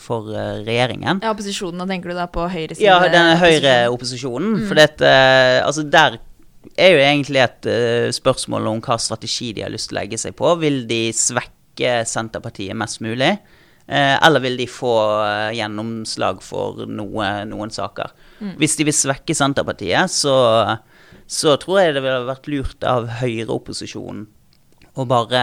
for 0.01 0.29
regjeringen. 0.65 1.19
Ja, 1.21 1.33
opposisjonen, 1.35 1.83
da 1.83 1.85
tenker 1.91 2.11
du 2.11 2.15
da 2.17 2.25
på 2.31 2.47
høyresiden? 2.47 2.83
Ja, 2.87 2.97
denne 3.11 3.35
høyreopposisjonen. 3.39 4.63
For 4.67 4.79
dette, 4.79 5.11
altså 5.61 5.85
der 5.85 6.17
er 6.77 6.95
jo 6.95 7.03
egentlig 7.03 7.43
et 7.43 7.69
uh, 7.69 8.07
spørsmål 8.13 8.71
om 8.71 8.81
hva 8.85 8.97
strategi 9.01 9.53
de 9.57 9.65
har 9.65 9.73
lyst 9.73 9.91
til 9.91 9.97
å 9.97 10.01
legge 10.01 10.19
seg 10.21 10.35
på. 10.37 10.55
Vil 10.61 10.83
de 10.89 11.07
svekke 11.15 12.01
Senterpartiet 12.09 12.77
mest 12.77 13.03
mulig? 13.05 13.35
uh, 13.87 14.17
eller 14.27 14.43
vil 14.43 14.57
de 14.59 14.67
få 14.69 14.93
uh, 15.23 15.55
gjennomslag 15.55 16.41
for 16.45 16.85
noe, 16.89 17.31
noen 17.49 17.73
saker? 17.73 18.15
Hvis 18.59 18.77
de 18.79 18.87
vil 18.87 18.95
svekke 18.95 19.35
Senterpartiet, 19.37 20.11
så, 20.13 20.37
så 21.25 21.57
tror 21.61 21.81
jeg 21.81 21.95
det 21.97 22.03
ville 22.05 22.27
vært 22.27 22.49
lurt 22.51 22.87
av 22.87 23.07
høyreopposisjonen 23.21 24.27
å 24.97 25.03
bare 25.05 25.39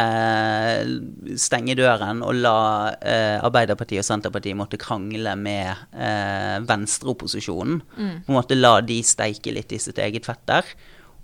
stenge 1.38 1.76
døren 1.78 2.24
og 2.26 2.40
la 2.42 2.56
Arbeiderpartiet 3.46 4.02
og 4.02 4.06
Senterpartiet 4.08 4.58
måtte 4.58 4.80
krangle 4.82 5.36
med 5.38 5.68
eh, 5.94 6.56
venstreopposisjonen. 6.66 7.76
På 7.94 8.32
en 8.32 8.34
måte 8.34 8.58
la 8.58 8.80
de 8.82 8.96
steike 9.06 9.54
litt 9.54 9.70
i 9.70 9.78
sitt 9.78 10.00
eget 10.02 10.26
fett 10.26 10.42
der. 10.50 10.74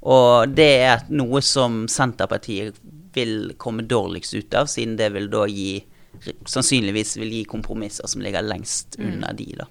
Og 0.00 0.48
det 0.56 0.70
er 0.86 1.04
noe 1.12 1.42
som 1.44 1.84
Senterpartiet 1.90 2.78
vil 3.12 3.52
komme 3.60 3.84
dårligst 3.84 4.34
ut 4.34 4.54
av, 4.54 4.70
siden 4.70 4.96
det 4.96 5.10
vil 5.16 5.30
da 5.32 5.46
gi 5.50 5.84
Sannsynligvis 6.20 7.14
vil 7.16 7.30
gi 7.32 7.44
kompromisser 7.48 8.08
som 8.10 8.20
ligger 8.20 8.42
lengst 8.42 8.96
unna 8.98 9.30
de, 9.32 9.46
da. 9.56 9.64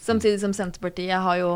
Samtidig 0.00 0.40
som 0.40 0.54
Senterpartiet 0.56 1.20
har 1.22 1.36
jo 1.38 1.50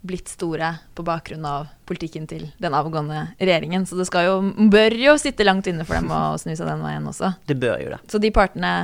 blitt 0.00 0.28
store 0.28 0.68
på 0.94 1.02
bakgrunn 1.02 1.44
av 1.48 1.66
politikken 1.88 2.28
til 2.28 2.46
den 2.62 2.76
avgående 2.76 3.24
regjeringen. 3.40 3.86
Så 3.88 3.98
det 3.98 4.06
skal 4.08 4.28
jo, 4.28 4.36
bør 4.72 4.94
jo 5.00 5.16
sitte 5.20 5.44
langt 5.44 5.68
inne 5.68 5.84
for 5.88 5.98
dem 5.98 6.12
å 6.12 6.36
snu 6.40 6.54
seg 6.54 6.68
den 6.68 6.84
veien 6.84 7.08
også. 7.08 7.34
Det 7.48 7.58
bør 7.60 7.80
jo 7.82 7.90
det. 7.96 8.00
Så 8.12 8.20
de 8.22 8.30
partene, 8.36 8.74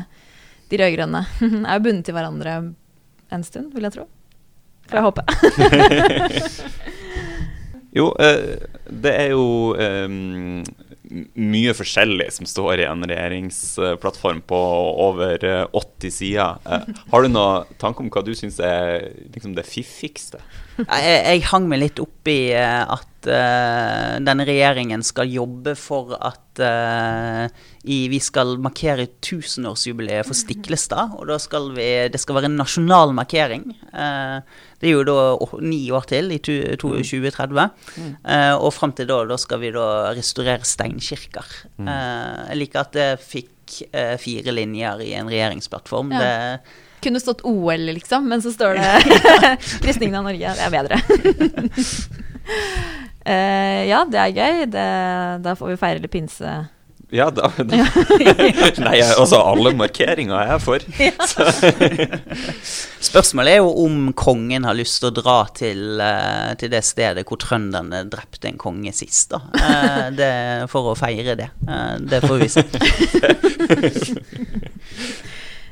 de 0.72 0.82
rød-grønne, 0.82 1.24
er 1.68 1.78
jo 1.78 1.86
bundet 1.86 2.08
til 2.08 2.16
hverandre 2.18 2.58
en 3.32 3.46
stund, 3.46 3.72
vil 3.76 3.88
jeg 3.88 3.98
tro. 4.00 4.08
Får 4.90 5.00
jeg 5.00 5.06
håpe. 5.10 5.24
Jo, 7.96 8.10
eh, 8.20 8.66
det 8.92 9.12
er 9.16 9.30
jo 9.32 9.46
eh, 9.80 10.08
mye 11.38 11.74
forskjellig 11.76 12.26
som 12.34 12.48
står 12.48 12.82
i 12.82 12.86
en 12.88 13.04
regjeringsplattform 13.06 14.42
på 14.48 14.60
over 15.06 15.44
eh, 15.46 15.64
80 15.72 16.14
sider. 16.18 16.60
Eh, 16.66 17.02
har 17.12 17.24
du 17.24 17.30
noen 17.30 17.76
tanke 17.80 18.04
om 18.04 18.10
hva 18.12 18.24
du 18.26 18.32
syns 18.36 18.58
er 18.60 19.08
liksom 19.34 19.56
det 19.56 19.66
fiffigste? 19.68 20.42
Jeg, 20.76 21.20
jeg 21.24 21.46
hang 21.52 21.68
meg 21.70 21.84
litt 21.84 22.02
opp 22.02 22.15
i 22.30 22.40
eh, 22.54 22.82
at 22.82 23.28
uh, 23.28 24.16
denne 24.22 24.46
regjeringen 24.46 25.02
skal 25.06 25.30
jobbe 25.30 25.74
for 25.78 26.14
at 26.16 26.62
uh, 26.62 27.46
i, 27.86 28.06
vi 28.10 28.20
skal 28.22 28.56
markere 28.62 29.08
tusenårsjubileet 29.24 30.26
for 30.26 30.38
Stiklestad. 30.38 31.16
Og 31.18 31.28
da 31.30 31.38
skal 31.42 31.72
vi, 31.76 31.88
det 32.12 32.20
skal 32.22 32.40
være 32.40 32.50
en 32.50 32.58
nasjonal 32.60 33.14
markering. 33.16 33.68
Uh, 33.92 34.40
det 34.80 34.90
er 34.90 34.96
jo 34.96 35.04
da 35.08 35.60
ni 35.64 35.80
år 35.94 36.08
til, 36.10 36.32
i 36.34 36.40
tu, 36.42 36.52
to, 36.80 36.92
2030. 37.00 37.68
Eh, 37.96 38.54
og 38.54 38.74
fram 38.76 38.92
til 38.96 39.08
da, 39.08 39.22
da 39.28 39.38
skal 39.40 39.62
vi 39.62 39.72
da 39.74 39.86
restaurere 40.16 40.68
steinkirker. 40.68 41.54
Eh, 41.80 42.42
jeg 42.50 42.60
liker 42.60 42.82
at 42.82 42.96
det 42.96 43.08
fikk 43.24 43.52
fire 44.22 44.52
linjer 44.54 45.00
i 45.02 45.14
en 45.18 45.30
regjeringsplattform. 45.30 46.12
Ja. 46.14 46.20
Det, 46.20 46.84
kunne 47.06 47.22
stått 47.22 47.44
OL, 47.46 47.88
liksom, 47.94 48.28
men 48.28 48.42
så 48.42 48.52
står 48.52 48.80
det 48.80 48.90
Kristningen 49.84 50.16
av 50.20 50.24
Norge. 50.30 50.54
Det 50.58 50.64
er 50.66 50.70
bedre. 50.74 51.00
uh, 53.26 53.82
ja, 53.92 54.06
det 54.10 54.22
er 54.22 54.38
gøy. 54.40 54.64
Det, 54.72 54.88
da 55.46 55.58
får 55.58 55.74
vi 55.74 55.82
feire 55.84 56.02
litt 56.02 56.14
pinse. 56.14 56.56
Ja, 57.14 57.28
da, 57.30 57.52
da. 57.62 57.84
Nei, 58.82 58.96
altså 58.98 59.38
alle 59.38 59.70
markeringer 59.78 60.34
er 60.40 60.48
jeg 60.56 60.62
for. 60.64 60.82
Spørsmålet 63.06 63.52
er 63.52 63.60
jo 63.60 63.68
om 63.84 64.08
kongen 64.18 64.66
har 64.66 64.74
lyst 64.74 64.98
til 64.98 65.12
å 65.12 65.14
dra 65.14 65.36
til, 65.54 66.02
eh, 66.02 66.58
til 66.58 66.72
det 66.74 66.82
stedet 66.82 67.22
hvor 67.30 67.38
trønderne 67.38 68.02
drepte 68.10 68.50
en 68.50 68.58
konge 68.58 68.90
sist, 68.90 69.30
da. 69.36 69.38
Eh, 69.54 70.10
det, 70.18 70.32
for 70.72 70.90
å 70.90 70.98
feire 70.98 71.38
det. 71.38 71.46
Det 72.10 72.20
får 72.26 72.42
vi 72.42 72.50
se. 72.56 72.66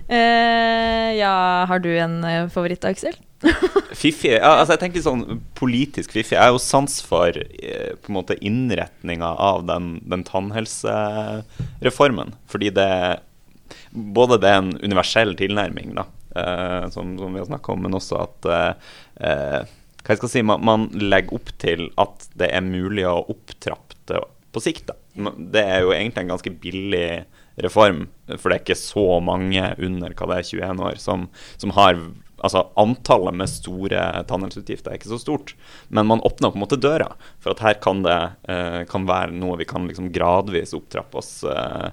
Eh, 0.08 1.16
ja, 1.16 1.64
har 1.68 1.78
du 1.80 1.98
en 1.98 2.24
eh, 2.24 2.48
favoritt, 2.52 2.84
Aksel? 2.84 3.14
Fiffig 3.94 4.32
ja, 4.32 4.58
altså 4.58 4.72
Jeg 4.74 4.80
tenker 4.82 5.02
sånn 5.04 5.40
politisk 5.56 6.12
fiffig. 6.12 6.36
Jeg 6.36 6.44
har 6.44 6.52
jo 6.54 6.58
sans 6.62 7.02
for 7.04 7.28
eh, 7.36 7.92
på 8.00 8.12
en 8.12 8.18
måte 8.18 8.44
innretninga 8.44 9.30
av 9.40 9.64
den, 9.68 9.84
den 10.10 10.24
tannhelsereformen. 10.28 12.34
Fordi 12.50 12.70
det 12.74 12.90
Både 13.90 14.38
det 14.42 14.48
er 14.50 14.58
en 14.60 14.76
universell 14.84 15.32
tilnærming, 15.38 15.94
da, 15.96 16.04
eh, 16.36 16.84
som, 16.92 17.18
som, 17.18 17.32
vi 17.32 17.40
har 17.40 17.46
snakka 17.48 17.72
om, 17.72 17.80
men 17.86 17.96
også 17.96 18.18
at 18.20 18.46
eh, 18.52 18.72
hva 20.04 20.12
jeg 20.12 20.20
skal 20.20 20.30
si, 20.30 20.42
man, 20.44 20.60
man, 20.66 20.84
legger 21.00 21.34
opp 21.38 21.48
til 21.62 21.86
at 22.00 22.26
det 22.36 22.48
er 22.52 22.66
mulig 22.66 23.06
å 23.08 23.26
opptrappe 23.32 23.96
det 24.10 24.20
på 24.52 24.62
sikt. 24.62 24.90
Da. 24.90 25.32
Det 25.38 25.64
er 25.64 25.86
jo 25.86 25.94
egentlig 25.94 26.26
en 26.26 26.34
ganske 26.34 26.52
billig 26.60 27.08
reform, 27.62 28.06
for 28.34 28.50
det 28.50 28.56
er 28.56 28.62
ikke 28.64 28.78
så 28.78 29.06
mange 29.22 29.62
under 29.78 30.14
hva 30.16 30.30
det 30.30 30.38
er 30.40 30.48
21 30.50 30.84
år 30.90 31.00
som, 31.02 31.28
som 31.60 31.74
har 31.78 31.98
Altså 32.44 32.60
Antallet 32.76 33.32
med 33.38 33.48
store 33.48 34.00
tannhelseutgifter 34.28 34.92
er 34.92 34.98
ikke 34.98 35.08
så 35.14 35.16
stort, 35.22 35.54
men 35.88 36.10
man 36.10 36.20
åpner 36.28 36.50
på 36.52 36.58
en 36.58 36.64
måte 36.66 36.76
døra 36.76 37.06
for 37.40 37.54
at 37.54 37.62
her 37.64 37.78
kan 37.80 38.02
det 38.04 38.18
eh, 38.52 38.82
kan 38.90 39.06
være 39.08 39.32
noe 39.32 39.56
vi 39.56 39.64
kan 39.70 39.86
liksom 39.88 40.10
gradvis 40.12 40.74
opptrappe 40.76 41.22
oss 41.22 41.30
eh, 41.48 41.86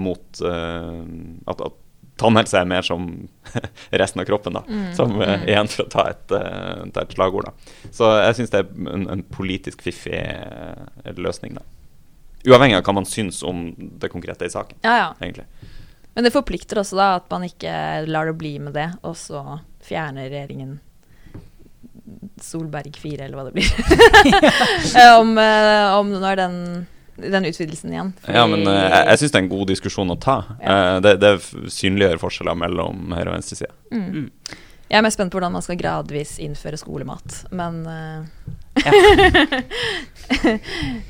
mot 0.00 0.40
eh, 0.48 1.02
at, 1.52 1.60
at 1.60 1.76
tannhelse 2.18 2.58
er 2.58 2.68
mer 2.68 2.82
som 2.86 3.08
resten 4.02 4.22
av 4.22 4.28
kroppen, 4.28 4.58
da. 4.58 4.64
Mm. 4.66 4.86
Som 4.96 5.18
uh, 5.20 5.36
igjen 5.46 5.70
for 5.70 5.86
å 5.86 5.92
ta 5.92 6.06
et, 6.10 6.34
uh, 6.34 6.84
ta 6.94 7.04
et 7.04 7.14
slagord, 7.14 7.48
da. 7.48 7.74
Så 7.94 8.10
jeg 8.18 8.38
syns 8.38 8.54
det 8.54 8.62
er 8.64 8.94
en, 8.94 9.06
en 9.12 9.24
politisk 9.34 9.84
fiffig 9.86 10.18
uh, 10.18 11.12
løsning, 11.18 11.58
da. 11.58 11.66
Uavhengig 12.46 12.78
av 12.78 12.84
hva 12.86 12.94
man 13.00 13.08
syns 13.08 13.42
om 13.42 13.72
det 13.76 14.10
konkrete 14.12 14.46
i 14.46 14.52
saken. 14.52 14.78
Ja, 14.86 14.96
ja. 14.96 15.08
egentlig. 15.20 15.48
Men 16.14 16.26
det 16.26 16.34
forplikter 16.34 16.80
også 16.80 16.98
da 16.98 17.08
at 17.18 17.26
man 17.30 17.46
ikke 17.46 17.72
lar 18.10 18.30
det 18.30 18.36
bli 18.38 18.56
med 18.62 18.74
det, 18.78 18.88
og 19.06 19.16
så 19.18 19.42
fjerner 19.86 20.30
regjeringen 20.30 20.78
Solberg 22.42 22.96
4, 22.96 23.24
eller 23.24 23.38
hva 23.38 23.44
det 23.48 23.54
blir. 23.58 23.68
om, 25.20 25.34
eh, 25.38 25.96
om 25.98 26.10
når 26.22 26.40
den, 26.40 26.56
den 27.22 27.48
utvidelsen 27.50 27.92
igjen. 27.92 28.12
Fordi... 28.22 28.38
Ja, 28.38 28.46
men 28.50 28.64
uh, 28.66 28.74
jeg, 28.74 29.04
jeg 29.10 29.20
syns 29.22 29.34
det 29.34 29.40
er 29.40 29.44
en 29.44 29.52
god 29.52 29.70
diskusjon 29.72 30.14
å 30.14 30.18
ta. 30.22 30.38
Ja. 30.62 30.78
Uh, 30.78 30.96
det, 31.04 31.14
det, 31.22 31.32
synliggjør 31.74 32.22
forskjeller 32.22 32.58
mellom 32.66 33.12
høyre- 33.14 33.28
og 33.30 33.36
venstresida. 33.36 33.74
Mm. 33.92 34.08
Mm. 34.08 34.58
Jeg 34.88 34.96
er 34.96 35.04
mest 35.04 35.18
spent 35.18 35.32
på 35.32 35.36
hvordan 35.36 35.52
man 35.52 35.64
skal 35.64 35.76
gradvis 35.76 36.38
innføre 36.40 36.78
skolemat, 36.80 37.42
men 37.52 37.82
uh, 37.84 38.24
ja. 38.80 38.92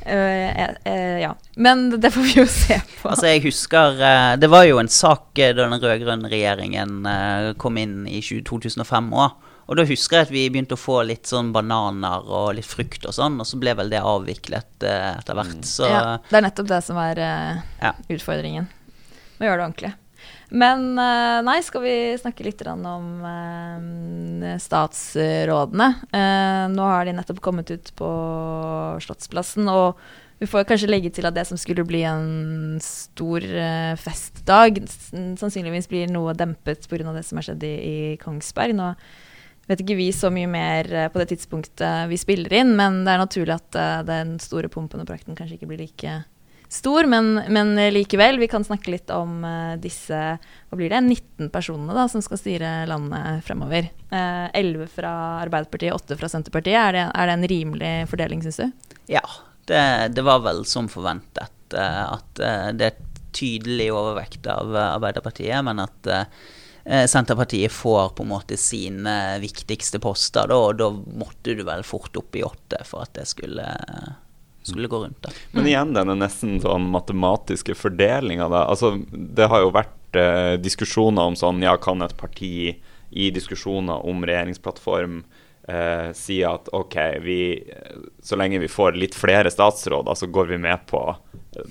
uh, 0.02 1.18
ja. 1.25 1.30
Men 1.54 1.85
det 1.94 2.11
får 2.14 2.26
vi 2.26 2.32
jo 2.40 2.47
se 2.50 2.80
på. 2.97 3.12
Altså, 3.12 3.28
jeg 3.30 3.44
husker 3.47 4.00
uh, 4.02 4.32
Det 4.40 4.50
var 4.50 4.66
jo 4.66 4.80
en 4.82 4.90
sak 4.90 5.30
da 5.38 5.52
den 5.61 5.78
rød-grønne 5.78 6.30
regjeringen 6.32 7.06
kom 7.62 7.78
inn 7.78 8.02
i 8.11 8.18
2005 8.23 9.14
òg. 9.14 9.47
Og 9.68 9.76
da 9.76 9.85
husker 9.85 10.16
jeg 10.16 10.26
at 10.26 10.32
vi 10.32 10.47
begynte 10.49 10.75
å 10.75 10.80
få 10.80 11.02
litt 11.04 11.28
sånn 11.28 11.52
bananer 11.52 12.25
og 12.25 12.54
litt 12.56 12.66
frukt 12.66 13.04
og 13.04 13.12
sånn, 13.14 13.37
og 13.38 13.47
så 13.47 13.61
ble 13.61 13.76
vel 13.76 13.92
det 13.92 14.00
avviklet 14.00 14.87
etter 14.88 15.37
hvert. 15.37 15.61
Så, 15.68 15.85
ja, 15.87 16.16
det 16.25 16.40
er 16.40 16.47
nettopp 16.49 16.70
det 16.73 16.80
som 16.87 16.99
er 17.04 17.20
ja. 17.20 17.92
utfordringen. 18.08 18.66
Må 19.38 19.47
gjøre 19.47 19.61
det 19.61 19.66
ordentlig. 19.68 19.92
Men 20.48 20.94
eh, 20.98 21.40
nei, 21.44 21.59
skal 21.64 21.85
vi 21.85 21.96
snakke 22.20 22.46
litt 22.46 22.62
om 22.68 23.09
eh, 23.28 24.54
statsrådene. 24.62 25.88
Eh, 26.09 26.64
nå 26.72 26.87
har 26.88 27.04
de 27.04 27.16
nettopp 27.18 27.42
kommet 27.44 27.70
ut 27.70 27.92
på 27.98 28.09
Slottsplassen, 29.04 29.68
og 29.68 30.00
vi 30.38 30.48
får 30.48 30.68
kanskje 30.68 30.88
legge 30.88 31.11
til 31.12 31.26
at 31.28 31.37
det 31.37 31.44
som 31.48 31.59
skulle 31.59 31.85
bli 31.85 32.04
en 32.07 32.78
stor 32.83 33.42
festdag, 33.98 34.78
sannsynligvis 34.87 35.90
blir 35.90 36.12
noe 36.14 36.37
dempet 36.38 36.87
pga. 36.87 37.11
det 37.11 37.24
som 37.26 37.40
har 37.40 37.48
skjedd 37.48 37.66
i, 37.66 37.96
Kongsberg. 38.22 38.76
Nå 38.78 38.92
vet 39.66 39.83
ikke 39.83 39.98
vi 39.98 40.12
så 40.14 40.31
mye 40.31 40.46
mer 40.46 40.87
på 41.11 41.18
det 41.18 41.33
tidspunktet 41.35 42.07
vi 42.09 42.20
spiller 42.22 42.54
inn, 42.61 42.70
men 42.78 43.02
det 43.02 43.16
er 43.16 43.24
naturlig 43.24 43.59
at 43.59 43.81
den 44.07 44.37
store 44.38 44.70
pumpen 44.70 45.02
og 45.02 45.11
prakten 45.11 45.35
kanskje 45.37 45.59
ikke 45.59 45.72
blir 45.72 45.83
like 45.83 46.07
stor, 46.07 46.38
men, 47.07 47.35
men, 47.48 47.92
likevel. 47.92 48.38
Vi 48.38 48.48
kan 48.48 48.64
snakke 48.64 48.90
litt 48.90 49.11
om 49.11 49.44
uh, 49.44 49.76
disse 49.81 50.38
hva 50.68 50.76
blir 50.76 50.90
det, 50.92 51.00
19 51.00 51.50
personene 51.50 51.96
da, 51.96 52.09
som 52.09 52.22
skal 52.22 52.38
styre 52.38 52.87
landet 52.87 53.44
fremover. 53.46 53.88
Eh, 54.12 54.48
11 54.52 54.90
fra 54.92 55.12
Arbeiderpartiet, 55.40 55.94
8 55.94 56.18
fra 56.20 56.28
Senterpartiet. 56.28 56.76
Er 56.76 56.92
det, 56.92 57.04
er 57.09 57.26
det 57.31 57.37
en 57.38 57.48
rimelig 57.48 57.92
fordeling, 58.11 58.42
syns 58.44 58.61
du? 58.61 58.92
Ja, 59.09 59.24
det, 59.64 59.81
det, 60.12 60.26
var 60.28 60.44
vel 60.44 60.66
som 60.68 60.90
forventet. 60.92 61.54
Uh, 61.72 62.18
at 62.18 62.44
det 62.76 62.90
er 62.90 63.00
tydelig 63.33 63.88
overvekt 63.96 64.44
av 64.52 64.76
Arbeiderpartiet, 64.76 65.57
men 65.64 65.81
at 65.85 66.12
Senterpartiet 67.09 67.72
får 67.72 68.14
på 68.16 68.24
en 68.24 68.31
måte 68.31 68.57
sine 68.61 69.37
viktigste 69.40 70.00
poster, 70.00 70.48
da, 70.48 70.57
og 70.57 70.78
da 70.81 70.88
måtte 70.92 71.52
du 71.57 71.61
vel 71.68 71.85
fort 71.85 72.16
opp 72.16 72.37
i 72.37 72.44
åtte 72.44 72.81
for 72.88 73.04
at 73.04 73.12
det 73.18 73.26
skulle 73.28 73.66
skulle 74.68 74.90
gå 74.90 75.00
rundt. 75.04 75.18
Da. 75.24 75.33
Men 75.52 75.64
mm. 75.64 75.70
igjen 75.72 75.96
denne 75.96 76.16
nesten 76.20 76.59
sånn 76.62 76.88
matematiske 76.92 77.76
fordelinga, 77.78 78.48
da. 78.52 78.66
Altså, 78.70 78.94
det 79.11 79.48
har 79.50 79.64
jo 79.64 79.74
vært 79.74 80.18
eh, 80.18 80.54
diskusjoner 80.61 81.33
om 81.33 81.38
sånn 81.38 81.64
Ja, 81.64 81.76
kan 81.81 82.04
et 82.04 82.16
parti 82.20 82.78
i 83.09 83.31
diskusjoner 83.33 84.04
om 84.07 84.24
regjeringsplattform 84.28 85.22
eh, 85.68 86.12
si 86.16 86.40
at 86.44 86.68
OK, 86.72 86.96
vi, 87.24 87.40
så 88.22 88.37
lenge 88.37 88.59
vi 88.59 88.68
får 88.68 88.96
litt 88.98 89.16
flere 89.18 89.50
statsråder, 89.50 90.14
så 90.14 90.26
går 90.26 90.46
vi 90.46 90.59
med 90.59 90.87
på 90.87 91.02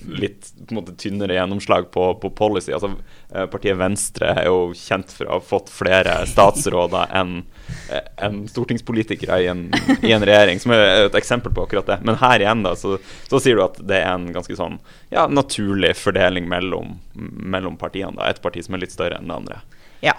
litt 0.05 0.47
på 0.67 0.73
måte, 0.73 0.95
tynnere 0.95 1.33
gjennomslag 1.33 1.91
på, 1.91 2.15
på 2.15 2.29
policy. 2.29 2.73
Altså, 2.73 2.91
eh, 3.33 3.45
partiet 3.45 3.77
Venstre 3.79 4.33
er 4.41 4.49
jo 4.49 4.73
kjent 4.75 5.13
for 5.13 5.27
å 5.27 5.37
ha 5.37 5.43
fått 5.43 5.71
flere 5.71 6.19
statsråder 6.27 7.13
enn 7.19 7.37
eh, 7.93 8.09
en 8.27 8.41
stortingspolitikere 8.49 9.39
i 9.43 9.49
en, 9.51 9.67
i 10.01 10.11
en, 10.15 10.25
regjering, 10.25 10.59
som 10.59 10.73
er 10.75 11.07
et 11.07 11.19
eksempel 11.19 11.53
på 11.55 11.67
akkurat 11.67 11.89
det. 11.93 11.99
Men 12.07 12.19
her 12.21 12.43
igjen 12.43 12.65
da, 12.65 12.75
så, 12.79 12.97
så 13.29 13.41
sier 13.43 13.59
du 13.59 13.65
at 13.65 13.79
det 13.79 14.01
er 14.01 14.11
en 14.13 14.29
ganske 14.35 14.57
sånn 14.59 14.79
ja, 15.13 15.27
naturlig 15.29 15.95
fordeling 15.99 16.49
mellom, 16.49 16.97
mellom 17.13 17.79
partiene. 17.79 18.17
da, 18.17 18.31
Et 18.31 18.43
parti 18.43 18.65
som 18.65 18.75
er 18.75 18.85
litt 18.85 18.95
større 18.95 19.21
enn 19.21 19.29
det 19.29 19.39
andre. 19.41 19.61
Ja, 20.03 20.17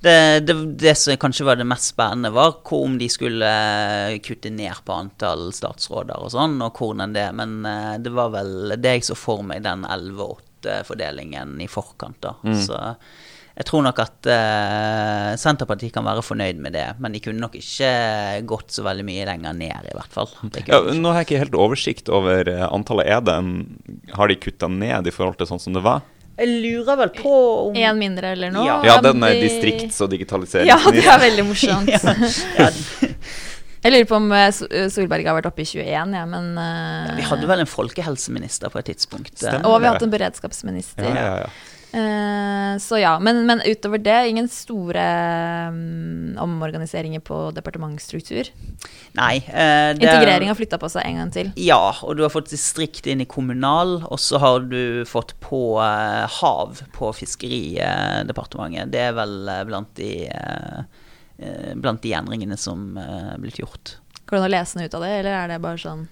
det, 0.00 0.40
det, 0.40 0.54
det, 0.80 0.94
som 0.94 1.16
kanskje 1.20 1.44
var 1.44 1.58
det 1.60 1.66
mest 1.68 1.92
spennende, 1.92 2.30
var 2.32 2.56
om 2.72 2.98
de 2.98 3.08
skulle 3.12 3.48
eh, 3.48 4.18
kutte 4.24 4.50
ned 4.50 4.80
på 4.84 4.94
antall 4.96 5.50
statsråder 5.52 6.24
og 6.24 6.32
sånn, 6.32 6.56
og 6.64 6.78
hvordan 6.80 7.12
det 7.12 7.26
Men 7.36 7.58
eh, 7.68 7.98
det 8.00 8.12
var 8.16 8.32
vel 8.32 8.78
det 8.80 8.94
jeg 8.96 9.10
så 9.10 9.16
for 9.18 9.44
meg, 9.44 9.60
den 9.66 9.84
11-8-fordelingen 9.84 11.58
i 11.60 11.68
forkant, 11.68 12.16
da. 12.24 12.32
Mm. 12.40 12.56
Så 12.64 12.80
jeg 13.60 13.66
tror 13.68 13.82
nok 13.84 13.98
at 14.00 14.28
uh, 14.30 15.34
Senterpartiet 15.36 15.92
kan 15.92 16.06
være 16.06 16.22
fornøyd 16.24 16.62
med 16.64 16.72
det, 16.72 16.86
men 17.02 17.12
de 17.12 17.20
kunne 17.20 17.42
nok 17.42 17.58
ikke 17.58 17.90
gått 18.48 18.72
så 18.72 18.86
veldig 18.86 19.04
mye 19.04 19.26
lenger 19.28 19.58
ned, 19.58 19.90
i 19.90 19.96
hvert 19.98 20.14
fall. 20.14 20.30
Ja, 20.70 20.78
nå 20.96 21.12
har 21.12 21.20
jeg 21.20 21.28
ikke 21.28 21.42
helt 21.42 21.58
oversikt 21.66 22.08
over 22.08 22.48
antallet. 22.70 23.10
Er 23.10 23.20
det 23.26 23.34
en, 23.36 23.52
har 24.16 24.32
de 24.32 24.38
kutta 24.40 24.70
ned 24.72 25.10
i 25.10 25.12
forhold 25.12 25.36
til 25.42 25.50
sånn 25.50 25.60
som 25.60 25.76
det 25.76 25.84
var? 25.84 26.00
Jeg 26.40 26.60
lurer 26.62 26.96
vel 27.02 27.10
på 27.12 27.36
om 27.68 27.76
En 27.76 27.98
mindre 28.00 28.32
eller 28.34 28.52
noe? 28.54 28.64
Ja, 28.64 28.78
ja 28.86 28.98
den 29.04 29.22
er 29.26 29.36
distrikts- 29.36 30.00
og 30.00 30.12
digitalisering. 30.12 30.70
Ja, 30.70 30.78
det 30.88 31.04
er 31.04 31.20
veldig 31.20 31.46
morsomt. 31.50 31.90
ja. 32.60 32.70
Jeg 33.80 33.94
lurer 33.94 34.08
på 34.08 34.16
om 34.18 34.28
eh, 34.36 34.46
eh, 34.48 34.88
Solberg 34.92 35.28
har 35.28 35.36
vært 35.38 35.48
oppe 35.48 35.64
i 35.64 35.68
21, 35.68 36.16
ja, 36.16 36.24
men 36.28 36.50
uh, 36.60 37.12
Vi 37.16 37.24
hadde 37.24 37.48
vel 37.48 37.62
en 37.62 37.70
folkehelseminister 37.70 38.72
på 38.72 38.80
et 38.80 38.90
tidspunkt. 38.92 39.32
Stemmer. 39.38 39.64
Og 39.68 39.80
vi 39.80 39.88
har 39.88 39.96
hatt 39.96 40.04
en 40.04 40.12
beredskapsminister. 40.12 41.08
Ja, 41.08 41.16
ja, 41.16 41.36
ja. 41.46 41.78
Uh, 41.90 42.78
så 42.78 43.00
ja, 43.00 43.16
men, 43.18 43.46
men, 43.46 43.62
utover 43.66 43.98
det, 43.98 44.28
ingen 44.30 44.48
store 44.48 45.02
um, 45.68 46.36
omorganiseringer 46.38 47.22
på 47.26 47.38
departementsstruktur? 47.56 48.52
Nei. 49.18 49.40
Uh, 49.48 49.90
Integrering 49.96 50.52
har 50.52 50.58
flytta 50.58 50.78
på 50.78 50.90
seg 50.92 51.08
en 51.08 51.18
gang 51.18 51.32
til? 51.34 51.50
Ja, 51.58 51.96
og 52.06 52.14
du 52.18 52.22
har 52.22 52.30
fått 52.30 52.52
distrikt 52.52 53.10
inn 53.10 53.24
i 53.24 53.28
kommunal, 53.30 53.98
og 54.06 54.22
så 54.22 54.38
har 54.42 54.68
du 54.70 55.02
fått 55.08 55.34
på 55.42 55.80
uh, 55.82 56.30
hav 56.40 56.84
på 56.94 57.10
Fiskeridepartementet. 57.18 58.94
Det 58.94 59.02
er 59.08 59.18
vel 59.18 59.34
blant 59.66 59.90
de, 59.98 60.12
blant 61.74 62.02
de 62.04 62.14
endringene 62.14 62.58
som 62.60 62.94
er 63.00 63.34
blitt 63.42 63.58
gjort. 63.58 63.96
Går 64.30 64.36
det 64.36 64.42
an 64.44 64.46
å 64.46 64.54
lese 64.54 64.78
noe 64.78 64.86
ut 64.86 64.94
av 64.94 65.04
det, 65.08 65.14
eller 65.24 65.34
er 65.34 65.50
det 65.50 65.62
bare 65.64 65.82
sånn 65.82 66.08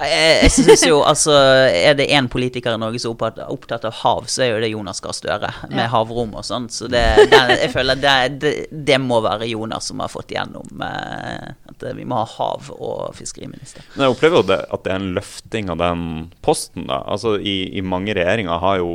Jeg, 0.00 0.38
jeg 0.42 0.50
synes 0.50 0.82
jo, 0.88 0.96
altså 1.06 1.30
Er 1.70 1.94
det 1.94 2.08
én 2.10 2.26
politiker 2.28 2.74
i 2.74 2.80
Norge 2.82 2.98
som 2.98 3.12
er 3.12 3.14
opptatt, 3.14 3.38
opptatt 3.54 3.84
av 3.86 3.94
hav, 4.00 4.24
så 4.26 4.42
er 4.42 4.48
jo 4.50 4.60
det 4.64 4.70
Jonas 4.72 4.98
Gahr 5.04 5.14
Støre, 5.14 5.50
med 5.70 5.84
Ja. 5.84 5.90
havrom 5.92 6.34
og 6.34 6.42
sånn. 6.44 6.66
Så 6.72 6.88
det, 6.90 7.02
det, 7.30 7.40
jeg 7.62 7.70
føler 7.72 8.00
det, 8.02 8.14
det, 8.42 8.52
det 8.90 8.98
må 9.00 9.20
være 9.24 9.46
Jonas 9.52 9.86
som 9.92 10.02
har 10.02 10.10
fått 10.10 10.34
igjennom 10.34 10.82
eh, 10.82 11.54
at 11.70 11.86
vi 11.94 12.04
må 12.10 12.18
ha 12.18 12.26
hav- 12.26 12.72
og 12.74 13.14
fiskeriminister. 13.18 13.86
Men 13.94 14.08
jeg 14.08 14.16
opplever 14.16 14.40
jo 14.42 14.48
det, 14.50 14.60
at 14.74 14.84
det 14.84 14.92
er 14.94 15.00
en 15.02 15.14
løfting 15.16 15.70
av 15.74 15.78
den 15.84 16.04
posten. 16.44 16.88
da. 16.90 17.00
Altså 17.14 17.36
I, 17.38 17.56
i 17.78 17.84
mange 17.86 18.14
regjeringer 18.18 18.60
har 18.66 18.80
jo 18.82 18.90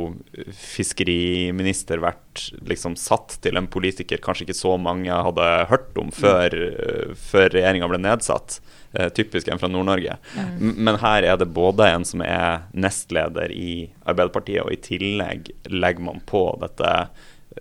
fiskeriminister 1.00 2.00
vært 2.04 2.22
liksom 2.66 2.96
satt 2.98 3.38
til 3.44 3.58
en 3.58 3.68
politiker 3.70 4.20
kanskje 4.22 4.46
ikke 4.46 4.58
så 4.58 4.76
mange 4.80 5.10
hadde 5.10 5.48
hørt 5.70 5.96
om 6.00 6.12
før, 6.14 6.54
mm. 6.54 7.16
før 7.18 7.48
regjeringa 7.54 7.88
ble 7.90 8.00
nedsatt. 8.02 8.60
Eh, 8.92 9.08
typisk 9.14 9.48
en 9.48 9.58
fra 9.58 9.70
Nord-Norge. 9.70 10.16
Mm. 10.36 10.72
Men 10.76 10.98
her 11.02 11.22
er 11.22 11.36
det 11.38 11.50
både 11.54 11.86
en 11.90 12.06
som 12.06 12.24
er 12.26 12.64
nestleder 12.74 13.52
i 13.54 13.90
Arbeiderpartiet, 14.02 14.64
og 14.64 14.74
i 14.74 14.80
tillegg 14.82 15.52
legger 15.70 16.06
man 16.08 16.22
på 16.26 16.42
dette 16.62 16.94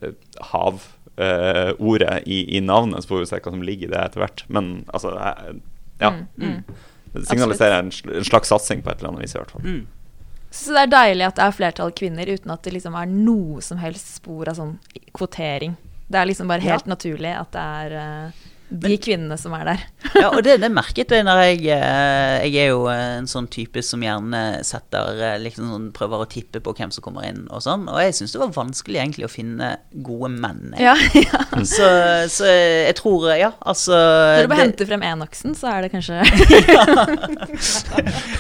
eh, 0.01 0.15
hav-ordet 0.53 2.15
i, 2.25 2.41
i 2.58 2.63
navnet, 2.65 3.03
så 3.03 3.13
får 3.13 3.23
vi 3.23 3.29
se 3.29 3.41
hva 3.43 3.53
som 3.53 3.65
ligger 3.65 3.89
i 3.89 3.93
det 3.93 4.01
etter 4.08 4.25
hvert. 4.25 4.45
Men 4.49 4.73
altså 4.93 5.13
eh, 5.17 5.60
Ja. 5.99 6.15
Mm, 6.39 6.63
Det 7.10 7.25
signaliserer 7.25 7.79
en, 7.82 7.89
sl 7.91 8.12
en 8.19 8.25
slags 8.25 8.51
satsing 8.51 8.84
på 8.86 8.91
et 8.91 8.99
eller 9.01 9.15
annet 9.15 9.25
vis, 9.25 9.34
i 9.34 9.39
hvert 9.41 9.53
fall. 9.53 9.63
Så 10.51 10.73
det 10.73 10.88
er 10.88 10.93
deilig 10.93 11.27
at 11.27 11.38
det 11.38 11.45
er 11.45 11.55
flertall 11.55 11.91
kvinner, 11.93 12.29
uten 12.29 12.53
at 12.53 12.63
det 12.65 12.73
liksom 12.73 12.95
er 12.97 13.09
noe 13.12 13.62
som 13.62 13.81
helst 13.81 14.15
spor 14.17 14.49
av 14.49 14.57
sånn 14.57 14.77
kvotering. 15.13 15.75
Det 16.09 16.17
er 16.17 16.29
liksom 16.29 16.49
bare 16.49 16.65
helt 16.65 16.89
naturlig 16.89 17.35
at 17.38 17.51
det 17.53 17.65
er 17.83 17.97
eh, 17.99 18.45
de 18.69 18.97
kvinnene 19.01 19.34
som 19.41 19.53
er 19.58 19.63
der. 19.65 19.79
Ja, 20.15 20.27
og 20.29 20.43
det, 20.45 20.60
det 20.62 20.69
merket 20.71 21.10
jeg 21.13 21.23
når 21.25 21.39
jeg 21.41 21.63
eh, 21.73 22.45
Jeg 22.47 22.55
er 22.63 22.67
jo 22.69 22.84
en 22.91 23.27
sånn 23.29 23.47
type 23.51 23.82
som 23.86 24.01
gjerne 24.05 24.41
setter 24.67 25.17
eh, 25.25 25.38
liksom 25.41 25.69
sånn, 25.71 25.88
Prøver 25.95 26.17
å 26.23 26.27
tippe 26.29 26.60
på 26.63 26.73
hvem 26.77 26.91
som 26.93 27.01
kommer 27.05 27.25
inn 27.27 27.41
og 27.49 27.62
sånn. 27.65 27.88
Og 27.89 27.97
jeg 28.03 28.13
syns 28.17 28.34
det 28.36 28.41
var 28.43 28.53
vanskelig 28.55 28.99
egentlig 29.01 29.25
å 29.27 29.32
finne 29.32 29.67
gode 30.05 30.29
menn. 30.38 30.73
jeg. 30.77 30.84
Ja, 30.86 30.95
ja. 31.25 31.39
Så, 31.65 31.88
så 32.32 32.45
jeg 32.49 32.95
tror, 32.99 33.19
ja, 33.39 33.51
altså 33.65 33.95
Når 33.97 34.45
du 34.45 34.49
bare 34.53 34.60
det- 34.62 34.65
henter 34.67 34.86
frem 34.93 35.03
enoksen, 35.10 35.51
så 35.58 35.65
er 35.73 35.79
det 35.88 35.91
kanskje 35.95 36.15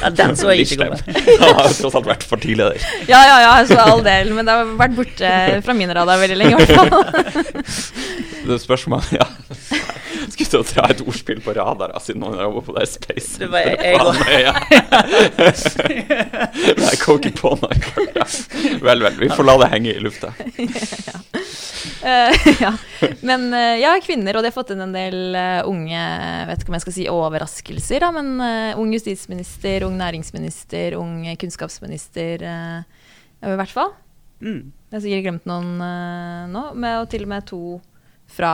ja, 0.03 0.09
Den 0.21 0.35
så 0.39 0.45
jeg 0.53 0.59
ikke 0.67 0.77
komme. 0.83 0.97
Han 1.43 1.53
har 1.59 1.67
tross 1.79 1.95
alt 1.99 2.07
vært 2.09 2.23
for 2.27 2.37
tidlig 2.41 2.65
der. 2.69 2.77
Ja, 3.09 3.19
ja, 3.27 3.37
ja, 3.47 3.53
så 3.69 3.77
all 3.81 4.01
del. 4.05 4.27
Men 4.35 4.43
det 4.47 4.53
har 4.59 4.65
vært 4.79 4.95
borte 4.97 5.27
fra 5.65 5.73
min 5.77 5.91
radar 5.95 6.17
veldig 6.21 6.37
lenge, 6.39 6.53
i 6.55 6.57
hvert 6.61 6.75
fall. 6.77 6.89
Det 8.49 8.57
spørs 8.63 8.83
om 8.89 8.93
han 8.97 9.05
ja. 9.19 9.25
Skulle 10.39 10.49
til 10.53 10.61
å 10.61 10.67
dra 10.69 10.85
et 10.93 11.01
ordspill 11.03 11.41
på 11.43 11.53
radar 11.57 11.91
siden 11.99 12.21
noen 12.23 12.37
har 12.39 12.45
jobba 12.47 12.61
på 12.69 12.75
det 12.77 12.85
Space. 12.87 13.39
Det 13.41 13.49
var 13.51 13.65
jeg- 13.65 13.79
jeg 13.83 13.99
også. 13.99 14.27
Ja. 14.39 14.53
Nei, 16.79 16.89
jeg 16.89 16.99
kom 17.03 17.19
ikke 17.19 17.33
på 17.35 17.51
noe. 17.59 17.75
Vel, 18.85 19.03
vel. 19.03 19.17
Vi 19.19 19.29
får 19.33 19.47
la 19.47 19.57
det 19.63 19.69
henge 19.73 19.91
i 19.95 19.99
lufta. 20.03 20.31
Uh, 21.99 22.31
ja. 22.63 22.71
Men 23.25 23.49
eh, 23.53 23.79
ja, 23.81 23.91
kvinner, 24.03 24.37
og 24.39 24.43
de 24.45 24.51
har 24.51 24.55
fått 24.55 24.71
inn 24.75 24.83
en 24.83 24.95
del 24.95 25.35
uh, 25.35 25.67
unge 25.67 26.03
vet 26.47 26.63
ikke 26.63 26.71
om 26.71 26.77
jeg 26.77 26.85
skal 26.85 26.95
si 26.95 27.07
overraskelser, 27.11 28.03
da, 28.05 28.11
men 28.15 28.29
ung 28.79 28.93
justisminister, 28.95 29.83
ung 29.87 29.97
næringsminister, 29.99 30.95
ung 30.99 31.25
kunnskapsminister 31.39 32.45
ja, 32.45 32.83
i 33.43 33.57
hvert 33.59 33.73
fall. 33.75 33.91
Mm. 34.39 34.71
Jeg 34.89 34.95
har 34.95 35.03
sikkert 35.03 35.25
glemt 35.27 35.49
noen 35.49 35.75
nå, 36.53 36.63
med, 36.79 37.01
og 37.03 37.09
til 37.11 37.25
og 37.27 37.31
med 37.33 37.47
to 37.49 37.61
fra, 38.29 38.53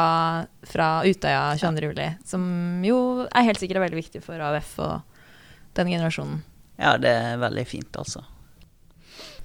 fra 0.64 0.90
Utøya 1.06 1.56
22. 1.60 1.90
juli, 1.90 2.08
som 2.26 2.46
jo 2.86 3.00
er 3.28 3.50
helt 3.50 3.60
sikkert 3.62 3.84
veldig 3.86 4.00
viktig 4.00 4.24
for 4.26 4.40
AUF 4.40 4.78
og 4.84 5.20
den 5.76 5.92
generasjonen. 5.92 6.40
Ja, 6.80 6.96
det 7.00 7.12
er 7.12 7.44
veldig 7.44 7.66
fint, 7.68 7.92
altså. 8.00 8.24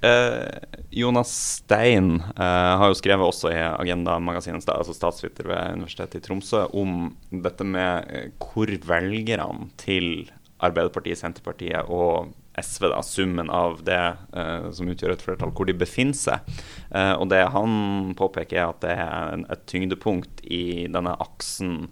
Eh, 0.01 0.49
Jonas 0.90 1.31
Stein 1.59 2.14
eh, 2.21 2.73
har 2.81 2.88
jo 2.88 2.97
skrevet 2.97 3.27
også 3.27 3.51
i 3.53 3.59
Agenda-magasinet, 3.61 4.64
altså 4.73 4.95
statsviter 4.97 5.51
ved 5.51 5.77
Universitetet 5.77 6.23
i 6.23 6.25
Tromsø, 6.25 6.64
om 6.73 7.11
dette 7.31 7.66
med 7.69 8.09
eh, 8.09 8.31
hvor 8.40 8.73
velgerne 8.88 9.69
til 9.81 10.31
Arbeiderpartiet, 10.61 11.21
Senterpartiet 11.21 11.88
og 11.93 12.33
SV, 12.59 12.89
da, 12.91 13.03
summen 13.03 13.51
av 13.51 13.81
det 13.87 14.01
eh, 14.37 14.71
som 14.75 14.91
utgjør 14.91 15.15
et 15.15 15.23
flertall, 15.23 15.53
hvor 15.55 15.69
de 15.69 15.77
befinner 15.79 16.19
seg. 16.19 16.51
Eh, 16.91 17.15
og 17.15 17.31
det 17.31 17.45
han 17.55 18.13
påpeker, 18.19 18.59
er 18.59 18.73
at 18.73 18.83
det 18.85 18.97
er 18.97 19.37
en, 19.37 19.47
et 19.53 19.65
tyngdepunkt 19.71 20.43
i 20.51 20.89
denne 20.91 21.15
aksen 21.23 21.87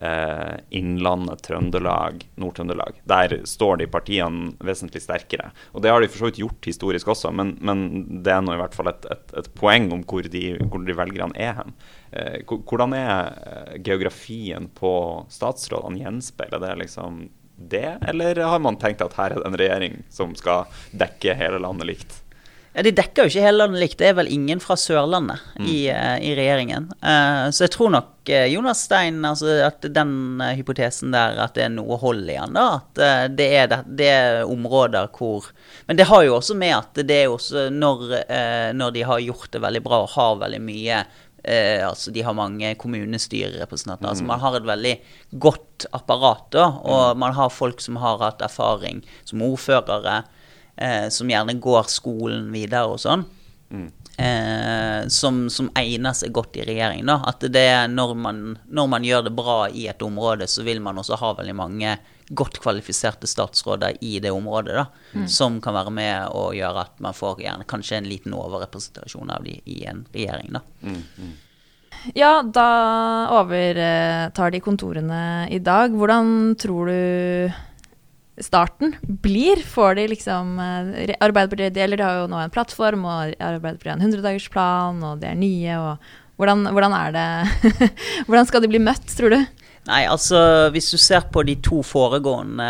eh, 0.00 0.56
Innlandet, 0.70 1.42
Trøndelag, 1.42 2.24
Nord-Trøndelag. 2.40 3.00
Der 3.08 3.36
står 3.44 3.82
de 3.82 3.88
partiene 3.90 4.52
vesentlig 4.64 5.02
sterkere. 5.04 5.50
Og 5.72 5.84
det 5.84 5.92
har 5.92 6.02
de 6.02 6.10
for 6.10 6.22
så 6.22 6.30
vidt 6.30 6.42
gjort 6.42 6.70
historisk 6.70 7.12
også, 7.14 7.32
men, 7.34 7.56
men 7.60 7.86
det 8.24 8.34
er 8.34 8.44
nå 8.44 8.56
i 8.56 8.60
hvert 8.62 8.76
fall 8.76 8.92
et, 8.92 9.08
et, 9.12 9.34
et 9.42 9.50
poeng 9.58 9.90
om 9.94 10.04
hvor 10.08 10.26
de, 10.32 10.44
hvor 10.64 10.84
de 10.86 10.98
velgerne 10.98 11.36
er 11.36 11.58
hen. 11.60 11.74
Eh, 12.10 12.38
hvordan 12.48 12.96
er 12.96 13.42
eh, 13.52 13.74
geografien 13.84 14.70
på 14.78 14.92
statsrådene? 15.32 16.00
Gjenspeiler 16.04 16.62
det 16.64 16.76
liksom 16.84 17.26
det, 17.58 17.98
eller 18.06 18.38
har 18.46 18.62
man 18.62 18.78
tenkt 18.78 19.02
at 19.02 19.18
her 19.18 19.34
er 19.34 19.42
det 19.42 19.50
en 19.50 19.58
regjering 19.58 20.00
som 20.14 20.34
skal 20.38 20.70
dekke 20.94 21.34
hele 21.38 21.58
landet 21.62 21.90
likt? 21.90 22.22
Ja, 22.78 22.84
De 22.86 22.92
dekker 22.94 23.26
jo 23.26 23.32
ikke 23.32 23.42
hele 23.42 23.58
landet 23.58 23.82
likt. 23.82 23.98
Det 23.98 24.06
er 24.10 24.16
vel 24.20 24.30
ingen 24.30 24.60
fra 24.62 24.76
Sørlandet 24.78 25.42
i, 25.58 25.88
eh, 25.90 26.18
i 26.22 26.34
regjeringen. 26.38 26.90
Uh, 27.02 27.48
så 27.50 27.64
jeg 27.64 27.72
tror 27.74 27.90
nok 27.90 28.30
eh, 28.30 28.46
Jonas 28.52 28.84
Stein, 28.86 29.18
altså 29.26 29.56
at 29.66 29.82
den 29.82 30.38
hypotesen 30.54 31.10
der, 31.14 31.40
at 31.42 31.56
det 31.58 31.64
er 31.66 31.72
noe 31.74 31.98
hold 31.98 32.28
i 32.30 32.36
han, 32.38 32.54
da. 32.54 32.68
At 32.78 33.34
det, 33.34 33.48
er 33.58 33.70
det, 33.72 33.80
det 33.98 34.10
er 34.12 34.44
områder 34.46 35.10
hvor 35.16 35.50
Men 35.88 35.98
det 35.98 36.06
har 36.06 36.22
jo 36.28 36.36
også 36.36 36.54
med 36.60 36.76
at 36.76 37.02
det 37.08 37.22
er 37.24 37.32
også 37.32 37.66
når, 37.74 38.04
uh, 38.28 38.70
når 38.76 38.94
de 38.94 39.06
har 39.10 39.26
gjort 39.26 39.50
det 39.56 39.64
veldig 39.64 39.82
bra 39.88 40.04
og 40.04 40.14
har 40.14 40.38
veldig 40.44 40.62
mye 40.62 41.02
Eh, 41.44 41.86
altså 41.86 42.10
De 42.10 42.22
har 42.22 42.34
mange 42.34 42.74
kommunestyrerepresentanter. 42.74 44.08
altså 44.08 44.24
Man 44.24 44.40
har 44.40 44.56
et 44.56 44.66
veldig 44.66 44.94
godt 45.38 45.86
apparat. 45.92 46.50
da, 46.50 46.66
Og 46.82 47.16
man 47.16 47.32
har 47.32 47.50
folk 47.50 47.80
som 47.80 47.96
har 47.96 48.18
hatt 48.18 48.42
erfaring 48.42 49.04
som 49.24 49.42
ordførere, 49.42 50.24
eh, 50.76 51.08
som 51.08 51.28
gjerne 51.28 51.60
går 51.60 51.84
skolen 51.88 52.50
videre 52.52 52.86
og 52.86 52.98
sånn. 52.98 53.24
Eh, 54.18 55.06
som, 55.08 55.44
som 55.50 55.70
egner 55.78 56.12
seg 56.16 56.32
godt 56.32 56.56
i 56.56 56.64
regjering. 56.66 57.04
da, 57.06 57.20
At 57.26 57.40
det 57.40 57.68
når 57.92 58.14
man, 58.16 58.58
når 58.66 58.88
man 58.88 59.04
gjør 59.04 59.24
det 59.28 59.36
bra 59.36 59.68
i 59.68 59.86
et 59.86 60.02
område, 60.02 60.48
så 60.48 60.64
vil 60.66 60.80
man 60.82 60.98
også 60.98 61.16
ha 61.20 61.34
veldig 61.38 61.54
mange 61.54 61.98
godt 62.30 62.60
kvalifiserte 62.60 63.26
statsråder 63.26 63.96
i 64.04 64.18
det 64.20 64.30
området. 64.34 64.74
da, 64.74 65.26
Som 65.26 65.60
kan 65.64 65.74
være 65.74 65.90
med 65.90 66.28
og 66.36 66.54
gjøre 66.54 66.86
at 66.86 67.00
man 67.00 67.16
får 67.16 67.40
gjerne 67.44 67.64
kanskje 67.68 67.98
en 67.98 68.08
liten 68.10 68.34
overrepresentasjon 68.36 69.30
av 69.30 69.44
de 69.44 69.60
i 69.64 69.84
en 69.88 70.06
regjering. 70.12 70.52
da. 70.52 70.60
Ja, 72.14 72.42
da 72.42 72.68
overtar 73.40 74.52
de 74.54 74.60
kontorene 74.62 75.48
i 75.50 75.58
dag. 75.58 75.90
Hvordan 75.90 76.54
tror 76.60 76.86
du 76.92 77.52
starten 78.44 78.94
blir? 79.02 79.62
Får 79.66 79.98
de 79.98 80.06
liksom 80.12 80.58
eh, 80.62 81.16
Arbeiderpartiet 81.18 81.74
deler, 81.74 81.98
de 81.98 82.06
har 82.06 82.20
jo 82.22 82.30
nå 82.30 82.38
en 82.42 82.54
plattform, 82.54 83.04
og 83.08 83.34
Arbeiderpartiet 83.34 83.92
har 83.92 83.98
en 83.98 84.06
100-dagersplan, 84.06 85.02
og 85.02 85.22
de 85.22 85.30
er 85.32 85.38
nye, 85.38 85.78
og 85.82 86.38
hvordan, 86.38 86.68
hvordan 86.70 86.94
er 86.94 87.16
det 87.16 87.88
Hvordan 88.28 88.46
skal 88.46 88.62
de 88.62 88.70
bli 88.70 88.82
møtt, 88.82 89.10
tror 89.18 89.34
du? 89.34 89.40
Nei, 89.88 90.02
altså 90.04 90.38
hvis 90.74 90.90
du 90.92 90.98
ser 91.00 91.24
på 91.32 91.40
de 91.48 91.54
to 91.64 91.78
foregående 91.86 92.66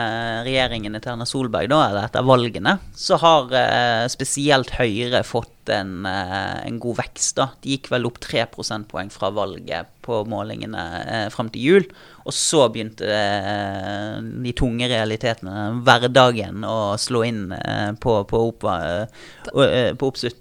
regjeringene 0.47 1.01
til 1.03 1.17
Erna 1.17 1.27
Solberg, 1.27 1.67
da, 1.73 1.81
eller 1.89 2.07
etter 2.07 2.27
valgene, 2.27 2.77
så 2.95 3.19
har 3.19 3.55
eh, 3.59 4.05
spesielt 4.13 4.71
Høyre 4.77 5.25
fått 5.27 5.73
en, 5.75 6.07
eh, 6.07 6.61
en 6.69 6.79
god 6.79 7.01
vekst. 7.01 7.35
da. 7.41 7.49
De 7.65 7.75
gikk 7.75 7.91
vel 7.91 8.07
opp 8.07 8.21
tre 8.23 8.47
prosentpoeng 8.53 9.11
fra 9.11 9.33
valget 9.35 9.91
på 10.07 10.23
målingene 10.31 10.85
eh, 11.01 11.27
fram 11.35 11.51
til 11.51 11.67
jul. 11.67 11.91
Og 12.23 12.37
så 12.39 12.69
begynte 12.71 13.11
eh, 13.11 14.23
de 14.47 14.55
tunge 14.55 14.87
realitetene, 14.87 15.83
hverdagen, 15.83 16.63
å 16.63 16.95
slå 17.03 17.27
inn 17.27 17.49
eh, 17.57 17.97
på, 17.99 18.21
på, 18.31 18.45
opp, 18.53 18.69
eh, 18.71 19.91
på 19.99 20.13
oppslut, 20.13 20.39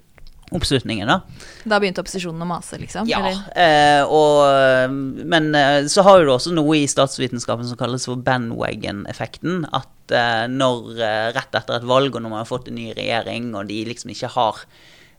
oppslutningen. 0.54 1.08
da. 1.08 1.20
Da 1.68 1.78
begynte 1.80 2.02
opposisjonen 2.02 2.44
å 2.44 2.48
mase, 2.48 2.78
liksom? 2.80 3.08
Ja, 3.10 3.20
eller? 3.20 3.40
eh, 3.52 4.02
og, 4.04 4.94
men 5.28 5.50
eh, 5.58 5.86
så 5.90 6.04
har 6.06 6.24
du 6.24 6.32
også 6.32 6.54
noe 6.56 6.78
i 6.80 6.88
statsvitenskapen 6.90 7.68
som 7.68 7.80
kalles 7.80 8.06
for 8.08 8.20
bandwagon-effekten. 8.24 9.66
At 9.76 10.14
eh, 10.14 10.46
når 10.52 11.02
eh, 11.02 11.26
rett 11.36 11.58
etter 11.60 11.78
et 11.78 11.88
valg, 11.88 12.14
og 12.14 12.24
når 12.24 12.32
man 12.32 12.42
har 12.42 12.48
fått 12.50 12.70
en 12.72 12.78
ny 12.80 12.92
regjering, 12.96 13.52
og 13.58 13.68
de 13.70 13.82
liksom 13.90 14.14
ikke 14.14 14.32
har 14.38 14.64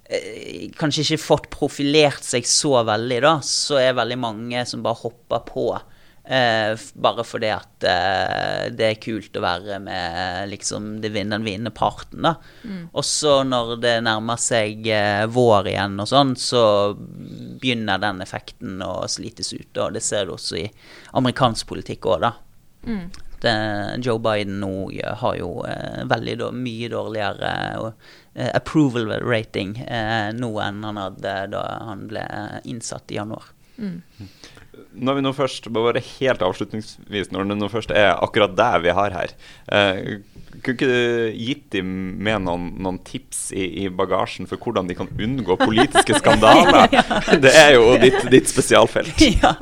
eh, 0.09 0.67
Kanskje 0.79 1.05
ikke 1.05 1.21
fått 1.27 1.49
profilert 1.53 2.25
seg 2.25 2.47
så 2.49 2.79
veldig, 2.87 3.21
da, 3.25 3.37
så 3.45 3.79
er 3.81 3.97
veldig 3.99 4.19
mange 4.19 4.65
som 4.69 4.83
bare 4.85 5.03
hopper 5.03 5.45
på. 5.47 5.69
Eh, 6.29 6.79
bare 6.93 7.23
fordi 7.25 7.47
at 7.49 7.85
eh, 7.89 8.65
det 8.69 8.85
er 8.85 8.99
kult 9.01 9.33
å 9.33 9.41
være 9.41 9.79
med 9.81 10.51
liksom 10.51 10.99
den 11.01 11.15
vinnende 11.41 11.71
parten, 11.73 12.21
da. 12.21 12.35
Og 12.93 13.05
så 13.07 13.39
når 13.47 13.71
det 13.81 13.95
nærmer 14.05 14.37
seg 14.37 14.85
eh, 14.93 15.23
vår 15.25 15.71
igjen 15.71 15.97
og 15.97 16.11
sånn, 16.11 16.35
så 16.37 16.61
begynner 16.93 17.97
den 18.03 18.21
effekten 18.21 18.77
å 18.85 19.07
slites 19.09 19.49
ut. 19.55 19.71
Og 19.81 19.97
det 19.97 20.03
ser 20.05 20.29
du 20.29 20.35
også 20.35 20.61
i 20.61 20.67
amerikansk 21.17 21.65
politikk 21.73 22.05
òg, 22.13 22.27
da. 22.27 22.35
Mm. 22.85 23.09
Det, 23.41 23.55
Joe 24.05 24.21
Biden 24.21 24.59
nå 24.61 24.91
har 25.23 25.35
jo 25.39 25.63
eh, 25.65 26.05
veldig 26.13 26.37
da, 26.43 26.51
mye 26.53 26.93
dårligere 26.93 27.51
eh, 28.35 28.51
approval 28.53 29.15
rating 29.23 29.79
eh, 29.81 30.29
nå 30.35 30.51
enn 30.61 30.83
han 30.83 30.99
hadde 31.07 31.35
da 31.55 31.63
han 31.89 32.05
ble 32.11 32.25
innsatt 32.69 33.09
i 33.09 33.17
januar. 33.17 33.49
Mm. 33.79 34.01
Når 34.93 35.17
vi 35.17 35.23
nå 35.25 35.31
først, 35.35 35.69
bare 35.73 36.01
helt 36.19 36.43
avslutningsvis, 36.45 37.31
når 37.33 37.49
det 37.49 37.57
nå 37.59 37.69
først 37.71 37.93
er 37.95 38.11
akkurat 38.17 38.55
det 38.57 38.71
vi 38.85 38.93
har 38.95 39.15
her 39.15 39.33
eh, 39.71 40.19
Kunne 40.59 40.75
ikke 40.75 40.87
du 40.89 41.35
gitt 41.37 41.65
dem 41.75 41.89
med 42.25 42.43
noen, 42.47 42.71
noen 42.81 42.97
tips 43.05 43.51
i, 43.53 43.67
i, 43.83 43.87
bagasjen 43.93 44.49
for 44.49 44.59
hvordan 44.59 44.89
de 44.89 44.97
kan 44.97 45.07
unngå 45.13 45.55
politiske 45.61 46.17
skandaler? 46.17 46.89
Det 47.43 47.51
er 47.53 47.75
jo 47.77 47.93
ditt, 48.01 48.17
ditt 48.33 48.49
spesialfelt. 48.49 49.13
Ja. 49.39 49.53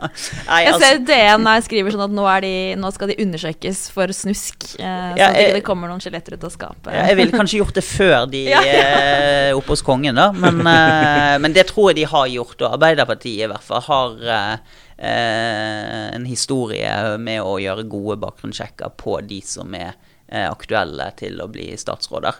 Nei, 0.47 0.61
altså. 0.69 0.79
Jeg 0.79 0.79
ser 0.79 1.01
DN 1.05 1.45
her 1.49 1.61
skriver 1.65 1.93
sånn 1.93 2.05
at 2.07 2.13
nå, 2.15 2.25
de, 2.41 2.53
nå 2.79 2.89
skal 2.95 3.11
de 3.11 3.17
undersøkes 3.21 3.81
for 3.93 4.13
snusk. 4.15 4.69
Eh, 4.79 4.87
så 4.87 5.19
ja, 5.19 5.29
jeg, 5.35 5.57
det 5.57 5.63
kommer 5.67 5.91
noen 5.91 6.01
skjeletter 6.01 6.37
ut 6.37 6.47
av 6.47 6.53
skapet. 6.53 6.89
Ja, 6.95 7.03
jeg 7.11 7.19
ville 7.19 7.35
kanskje 7.35 7.61
gjort 7.61 7.77
det 7.77 7.83
før 7.85 8.25
de 8.31 8.43
er 8.55 9.57
oppe 9.57 9.75
hos 9.75 9.83
kongen, 9.85 10.17
da. 10.17 10.31
Men, 10.31 10.63
eh, 10.63 11.35
men, 11.43 11.53
det 11.55 11.67
tror 11.71 11.91
jeg 11.91 12.01
de 12.01 12.09
har 12.09 12.27
gjort. 12.31 12.57
Og 12.61 12.77
Arbeiderpartiet 12.77 13.45
i 13.45 13.51
hvert 13.51 13.65
fall 13.67 13.83
har 13.87 14.27
eh, 14.37 14.53
eh, 14.53 14.85
en 14.97 16.25
historie 16.25 17.17
med 17.21 17.43
å 17.45 17.57
gjøre 17.61 17.85
gode 17.89 18.17
bakgrunnssjekker 18.23 18.95
på 18.97 19.19
de 19.29 19.41
som 19.45 19.75
er 19.77 19.91
eh, 20.27 20.47
aktuelle 20.47 21.11
til 21.19 21.37
å 21.43 21.49
bli 21.51 21.69
statsråder. 21.77 22.39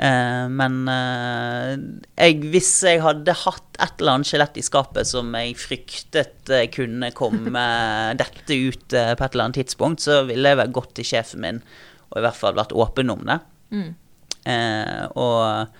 Eh, 0.00 0.46
men 0.48 0.78
eh, 0.88 1.74
jeg, 2.16 2.40
hvis 2.54 2.72
jeg 2.88 3.02
hadde 3.04 3.36
hatt 3.44 3.76
et 3.76 4.00
eller 4.00 4.16
annet 4.16 4.30
skjelett 4.30 4.58
i 4.58 4.64
skapet 4.64 5.08
som 5.08 5.28
jeg 5.36 5.58
fryktet 5.60 6.52
eh, 6.52 6.66
kunne 6.72 7.12
komme 7.16 7.66
dette 8.22 8.56
ut 8.56 8.96
eh, 8.96 9.12
på 9.12 9.26
et 9.26 9.30
eller 9.34 9.48
annet 9.48 9.62
tidspunkt, 9.62 10.04
så 10.04 10.22
ville 10.28 10.54
jeg 10.54 10.62
vel 10.62 10.76
gått 10.80 10.94
til 10.98 11.10
sjefen 11.12 11.44
min 11.44 11.64
og 12.12 12.20
i 12.20 12.26
hvert 12.26 12.36
fall 12.36 12.56
vært 12.58 12.76
åpen 12.76 13.12
om 13.12 13.22
det. 13.24 13.40
Mm. 13.72 13.92
og 15.16 15.70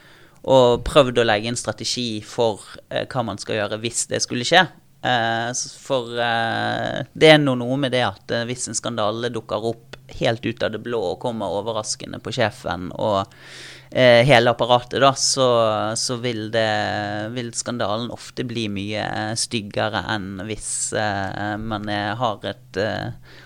og 0.50 0.82
prøvd 0.86 1.20
å 1.22 1.26
legge 1.26 1.52
en 1.52 1.58
strategi 1.58 2.22
for 2.26 2.64
eh, 2.90 3.04
hva 3.06 3.22
man 3.26 3.38
skal 3.38 3.60
gjøre 3.60 3.78
hvis 3.82 4.06
det 4.10 4.22
skulle 4.24 4.46
skje. 4.46 4.64
Eh, 5.02 5.50
for 5.82 6.14
eh, 6.14 7.02
det 7.12 7.32
er 7.34 7.42
noe 7.42 7.76
med 7.80 7.90
det 7.94 8.04
at 8.06 8.30
eh, 8.30 8.46
hvis 8.46 8.68
en 8.70 8.78
skandale 8.78 9.32
dukker 9.34 9.70
opp 9.72 9.98
helt 10.12 10.44
ut 10.46 10.62
av 10.62 10.74
det 10.74 10.82
blå 10.84 11.00
og 11.14 11.20
kommer 11.24 11.54
overraskende 11.58 12.20
på 12.22 12.34
sjefen 12.36 12.90
og 13.00 13.26
hele 13.92 14.48
apparatet, 14.48 15.02
da, 15.04 15.10
så, 15.20 15.46
så 16.00 16.14
vil, 16.22 16.46
det, 16.52 16.62
vil, 17.34 17.50
skandalen 17.52 18.08
ofte 18.12 18.40
bli 18.48 18.62
mye 18.72 19.02
styggere 19.36 20.00
enn 20.14 20.40
hvis 20.48 20.70
man 21.60 21.90
er, 21.92 22.14
har, 22.16 22.38
et, 22.48 22.80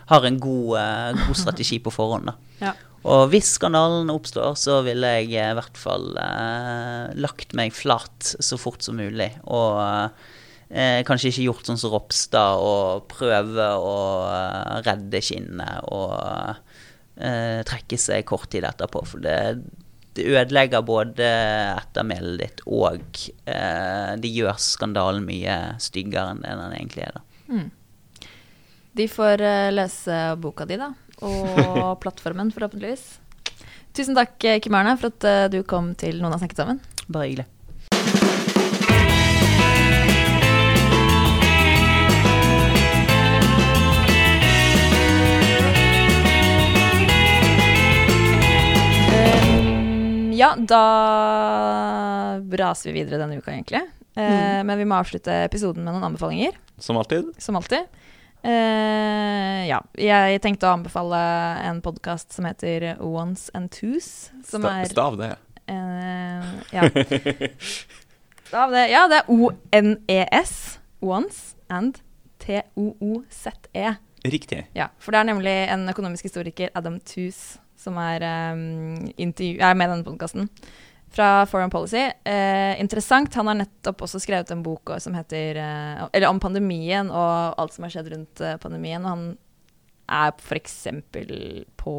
har, 0.06 0.28
en 0.28 0.38
god, 0.38 0.76
god, 1.18 1.34
strategi 1.40 1.80
på 1.82 1.90
forhånd. 1.90 2.30
Da. 2.30 2.36
Ja. 2.68 2.76
Og 3.06 3.28
hvis 3.30 3.56
skandalen 3.58 4.10
oppstår, 4.10 4.54
så 4.58 4.80
ville 4.86 5.10
jeg 5.18 5.34
i 5.34 5.58
hvert 5.58 5.78
fall 5.78 6.14
eh, 6.18 7.10
lagt 7.18 7.54
meg 7.58 7.74
flat 7.74 8.34
så 8.38 8.58
fort 8.58 8.86
som 8.86 9.02
mulig. 9.02 9.32
Og 9.46 9.82
eh, 10.70 11.00
kanskje 11.06 11.30
ikke 11.30 11.46
gjort 11.46 11.68
sånn 11.68 11.80
som 11.80 11.94
Ropstad 11.94 12.62
og 12.62 13.06
prøve 13.12 13.70
å 13.78 13.96
eh, 14.28 14.76
redde 14.86 15.22
skinnet 15.24 15.88
og 15.94 16.14
eh, 17.20 17.62
trekke 17.66 17.98
seg 18.00 18.26
kort 18.28 18.50
tid 18.52 18.66
etterpå. 18.68 19.04
For 19.08 19.22
det, 19.24 19.38
det 20.18 20.26
ødelegger 20.26 20.86
både 20.86 21.30
ettermælet 21.76 22.42
ditt 22.42 22.64
og 22.66 23.22
eh, 23.46 24.12
det 24.20 24.32
gjør 24.32 24.60
skandalen 24.62 25.26
mye 25.26 25.58
styggere 25.82 26.36
enn 26.36 26.44
det 26.44 26.56
den 26.62 26.78
egentlig 26.80 27.08
er. 27.08 27.18
da. 27.18 27.26
Mm. 27.46 27.66
De 28.96 29.04
får 29.12 29.42
uh, 29.44 29.68
lese 29.76 30.14
boka 30.40 30.64
di, 30.64 30.78
da. 30.80 30.94
Og 31.20 31.98
plattformen, 32.02 32.48
forhåpentligvis. 32.54 33.04
Tusen 33.96 34.16
takk, 34.16 34.36
Kim 34.64 34.76
Arne, 34.76 34.96
for 35.00 35.12
at 35.12 35.52
du 35.52 35.62
kom 35.68 35.94
til 36.00 36.20
Noen 36.20 36.36
har 36.36 36.40
snakket 36.40 36.64
sammen. 36.64 36.80
Bare 37.08 37.28
hyggelig. 37.28 37.46
Ja, 50.36 50.52
da 50.58 50.82
raser 52.60 52.92
vi 52.92 52.98
videre 52.98 53.22
denne 53.22 53.38
uka, 53.40 53.54
egentlig. 53.54 53.80
Eh, 54.16 54.24
mm. 54.24 54.66
Men 54.66 54.78
vi 54.78 54.84
må 54.84 54.98
avslutte 55.00 55.32
episoden 55.46 55.84
med 55.84 55.96
noen 55.96 56.10
anbefalinger. 56.10 56.58
Som 56.78 56.98
alltid. 57.00 57.30
Som 57.40 57.56
alltid. 57.56 57.86
Eh, 58.44 59.62
ja. 59.70 59.80
Jeg 59.96 60.42
tenkte 60.44 60.68
å 60.68 60.74
anbefale 60.76 61.18
en 61.64 61.80
podkast 61.84 62.36
som 62.36 62.48
heter 62.48 62.92
Ones 63.00 63.48
and 63.56 63.72
Twos. 63.72 64.30
Som 64.44 64.66
Stav, 64.66 64.72
er 64.76 64.92
Stav 64.92 65.20
det. 65.20 65.32
Eh, 65.72 66.50
ja. 66.76 66.88
Stav 68.50 68.76
det. 68.76 68.88
Ja, 68.92 69.06
det 69.10 69.22
er 69.22 69.30
O-N-E-S. 69.32 70.56
Ones 71.00 71.54
and 71.72 72.02
T-O-O-Z-E. 72.44 73.94
Riktig. 74.26 74.66
Ja, 74.76 74.90
For 74.98 75.14
det 75.14 75.22
er 75.22 75.30
nemlig 75.32 75.54
en 75.70 75.88
økonomisk 75.88 76.28
historiker, 76.28 76.70
Adam 76.74 76.98
Toos, 77.06 77.58
som 77.80 77.96
er, 78.00 78.24
um, 78.52 79.08
er 79.16 79.78
med 79.78 79.86
i 79.86 79.92
denne 79.92 80.04
podkasten, 80.06 80.50
fra 81.16 81.46
Foreign 81.48 81.72
Policy. 81.72 82.10
Eh, 82.24 82.80
interessant. 82.80 83.34
Han 83.34 83.48
har 83.50 83.60
nettopp 83.62 84.04
også 84.04 84.20
skrevet 84.20 84.50
en 84.52 84.64
bok 84.64 84.96
som 85.00 85.14
heter 85.16 85.56
eh, 85.62 86.02
Eller 86.12 86.28
om 86.28 86.40
pandemien 86.42 87.08
og 87.08 87.56
alt 87.60 87.76
som 87.76 87.86
har 87.86 87.94
skjedd 87.94 88.10
rundt 88.12 88.42
uh, 88.44 88.56
pandemien. 88.60 89.04
Og 89.04 89.14
han 89.14 89.26
er 90.12 90.34
f.eks. 90.36 90.76
på 91.80 91.96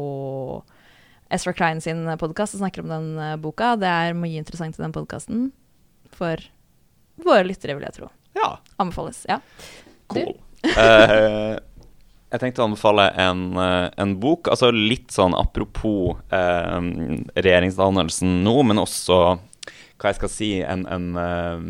Ezra 1.34 1.52
Klein 1.56 1.82
sin 1.84 2.06
podkast 2.20 2.56
og 2.56 2.62
snakker 2.62 2.84
om 2.84 2.92
den 2.94 3.10
uh, 3.18 3.34
boka. 3.40 3.74
Det 3.80 3.90
er 3.90 4.18
mye 4.18 4.38
interessant 4.38 4.78
i 4.78 4.84
den 4.84 4.94
podkasten 4.94 5.48
for 6.14 6.42
våre 7.24 7.46
lyttere, 7.48 7.74
vil 7.74 7.88
jeg 7.88 7.98
tro. 7.98 8.12
Ja. 8.38 8.54
Anbefales. 8.78 9.24
Ja. 9.28 9.40
Cool. 10.12 10.36
Jeg 12.28 12.42
tenkte 12.42 12.60
å 12.60 12.66
anbefale 12.68 13.06
en, 13.16 13.44
eh, 13.56 13.88
en, 13.96 14.16
bok. 14.20 14.50
altså 14.52 14.68
Litt 14.74 15.14
sånn 15.14 15.36
apropos 15.36 16.18
eh, 16.28 16.80
regjeringsdannelsen 17.38 18.42
nå, 18.44 18.56
men 18.68 18.82
også 18.82 19.38
hva 19.98 20.12
jeg 20.12 20.18
skal 20.20 20.30
si, 20.30 20.50
en, 20.62 20.84
en 20.92 21.08
eh, 21.18 21.64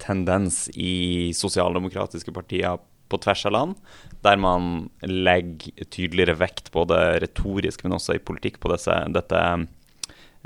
tendens 0.00 0.68
i 0.72 1.32
sosialdemokratiske 1.36 2.32
partier 2.32 2.78
på 3.10 3.18
tvers 3.20 3.42
av 3.50 3.52
land, 3.56 3.74
der 4.22 4.38
man 4.38 4.86
legger 5.02 5.84
tydeligere 5.90 6.38
vekt, 6.38 6.70
både 6.72 7.18
retorisk, 7.20 7.82
men 7.82 7.98
også 7.98 8.14
i 8.16 8.22
politikk, 8.22 8.60
på 8.62 8.70
disse, 8.70 8.94
dette 9.10 9.42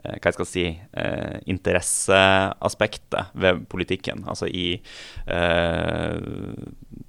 Eh, 0.02 0.16
hva 0.18 0.28
jeg 0.28 0.34
skal 0.36 0.48
si, 0.48 0.64
eh, 0.98 1.36
interesseaspektet 1.46 3.30
ved 3.38 3.62
politikken. 3.70 4.24
Altså 4.26 4.48
i 4.50 4.80
eh, 5.26 6.16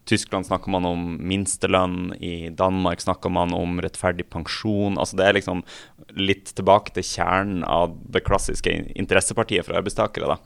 Tyskland 0.06 0.46
snakker 0.46 0.70
man 0.74 0.86
om 0.86 1.06
minstelønn, 1.18 2.14
i 2.22 2.52
Danmark 2.54 3.02
snakker 3.02 3.34
man 3.34 3.54
om 3.58 3.80
rettferdig 3.82 4.28
pensjon. 4.30 5.00
altså 5.02 5.18
Det 5.18 5.26
er 5.26 5.38
liksom 5.40 5.64
litt 6.14 6.54
tilbake 6.54 6.94
til 6.94 7.08
kjernen 7.08 7.66
av 7.66 7.98
det 8.14 8.24
klassiske 8.28 8.72
interessepartiet 8.94 9.66
for 9.66 9.78
arbeidstakere. 9.80 10.38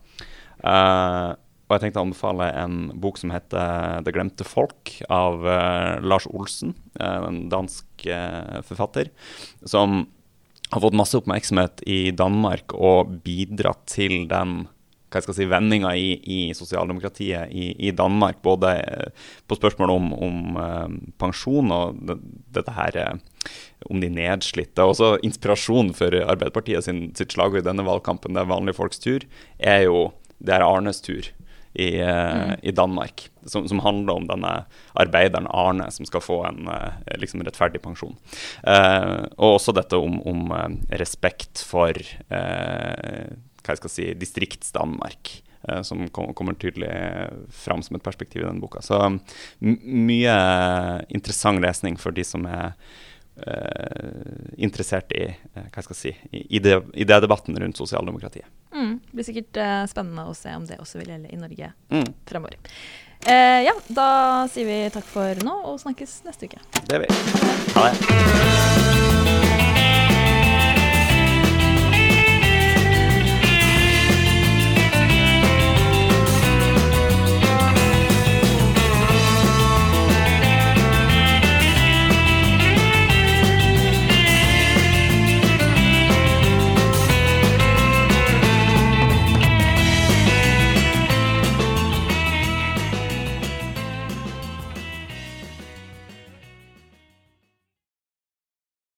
Eh, 0.63 1.35
og 1.69 1.75
jeg 1.75 1.83
tenkte 1.83 2.01
å 2.01 2.07
anbefale 2.07 2.47
en 2.57 2.77
bok 2.97 3.19
som 3.21 3.29
heter 3.29 4.01
'Det 4.01 4.13
glemte 4.15 4.43
folk' 4.43 5.03
av 5.07 5.45
uh, 5.45 6.01
Lars 6.01 6.25
Olsen, 6.25 6.73
uh, 6.99 7.27
en 7.27 7.47
dansk 7.47 7.85
uh, 8.09 8.61
forfatter, 8.65 9.11
som 9.63 10.07
har 10.71 10.81
fått 10.81 10.97
masse 10.97 11.13
oppmerksomhet 11.13 11.83
i 11.85 12.09
Danmark 12.09 12.73
og 12.73 13.21
bidratt 13.21 13.85
til 13.85 14.25
den 14.27 14.67
hva 15.09 15.19
jeg 15.19 15.25
skal 15.25 15.37
si, 15.39 15.47
vendinger 15.49 15.97
i, 15.97 16.09
i 16.21 16.39
sosialdemokratiet 16.57 17.49
i, 17.49 17.71
i, 17.87 17.93
Danmark. 17.97 18.41
Både 18.45 18.75
eh, 18.77 19.31
på 19.49 19.57
spørsmål 19.57 19.93
om, 19.95 20.11
om 20.13 20.59
uh, 20.59 20.85
pensjon 21.21 21.73
og 21.73 21.97
det, 22.05 22.19
dette 22.59 22.75
her 22.77 22.99
uh, 23.01 23.49
om 23.89 24.01
de 24.03 24.11
nedslitte. 24.13 24.85
Også 24.85 25.15
inspirasjon 25.25 25.91
for 25.97 26.13
Arbeiderpartiet 26.21 26.85
sin, 26.85 27.07
sitt 27.17 27.33
slagord 27.33 27.63
i 27.63 27.67
denne 27.67 27.85
valgkampen, 27.87 28.37
det 28.37 28.43
er 28.43 28.53
vanlige 28.53 28.77
folks 28.77 29.01
tur, 29.01 29.25
er 29.57 29.85
jo 29.87 30.09
det 30.39 30.55
er 30.55 30.63
Arnes 30.63 31.01
tur 31.03 31.25
i, 31.73 32.01
mm. 32.01 32.55
i 32.61 32.71
Danmark. 32.71 33.29
Som, 33.45 33.67
som, 33.67 33.79
handler 33.79 34.13
om 34.13 34.27
denne 34.27 34.51
arbeideren 34.99 35.47
Arne 35.47 35.87
som 35.91 36.05
skal 36.05 36.21
få 36.21 36.41
en 36.45 36.67
eh, 36.69 37.17
liksom 37.17 37.41
rettferdig 37.45 37.81
pensjon. 37.81 38.17
Eh, 38.67 39.25
og 39.39 39.55
også 39.55 39.73
dette 39.73 39.97
om, 39.97 40.19
om 40.27 40.51
respekt 40.99 41.63
for 41.65 41.95
uh, 42.29 43.29
hva 43.69 43.77
jeg 43.77 43.83
skal 43.83 43.95
si, 43.95 44.09
Distrikts-Danmark. 44.19 45.35
Uh, 45.67 45.81
som 45.83 46.05
kommer 46.09 46.55
tydelig 46.55 46.89
fram 47.51 47.83
som 47.83 47.97
et 47.97 48.03
perspektiv 48.03 48.41
i 48.41 48.47
denne 48.47 48.63
boka. 48.63 48.79
Så 48.81 48.97
mye 49.59 50.35
interessant 51.11 51.59
lesning 51.63 51.99
for 51.99 52.15
de 52.15 52.23
som 52.27 52.47
er 52.49 52.73
interessert 54.59 55.13
i 55.15 55.21
hva 55.53 55.69
jeg 55.77 55.85
skal 55.85 55.95
si, 55.95 56.11
i 56.35 56.59
det 56.59 57.19
debatten 57.23 57.55
rundt 57.55 57.79
sosialdemokratiet. 57.79 58.49
Mm, 58.75 58.99
det 59.05 59.15
blir 59.15 59.27
sikkert 59.27 59.59
uh, 59.63 59.83
spennende 59.89 60.27
å 60.29 60.35
se 60.37 60.53
om 60.55 60.65
det 60.67 60.79
også 60.79 61.01
vil 61.01 61.13
gjelde 61.13 61.31
i 61.33 61.39
Norge 61.39 61.71
mm. 61.89 62.09
fremover. 62.29 62.59
Uh, 63.27 63.59
ja, 63.65 63.75
da 63.87 64.09
sier 64.51 64.69
vi 64.69 64.79
takk 64.93 65.07
for 65.09 65.43
nå 65.43 65.59
og 65.73 65.79
snakkes 65.81 66.21
neste 66.29 66.51
uke. 66.51 66.63
Det 66.87 67.03
vil 67.03 67.09
vi. 67.09 67.45
Ha 67.75 67.89
det. 67.89 69.08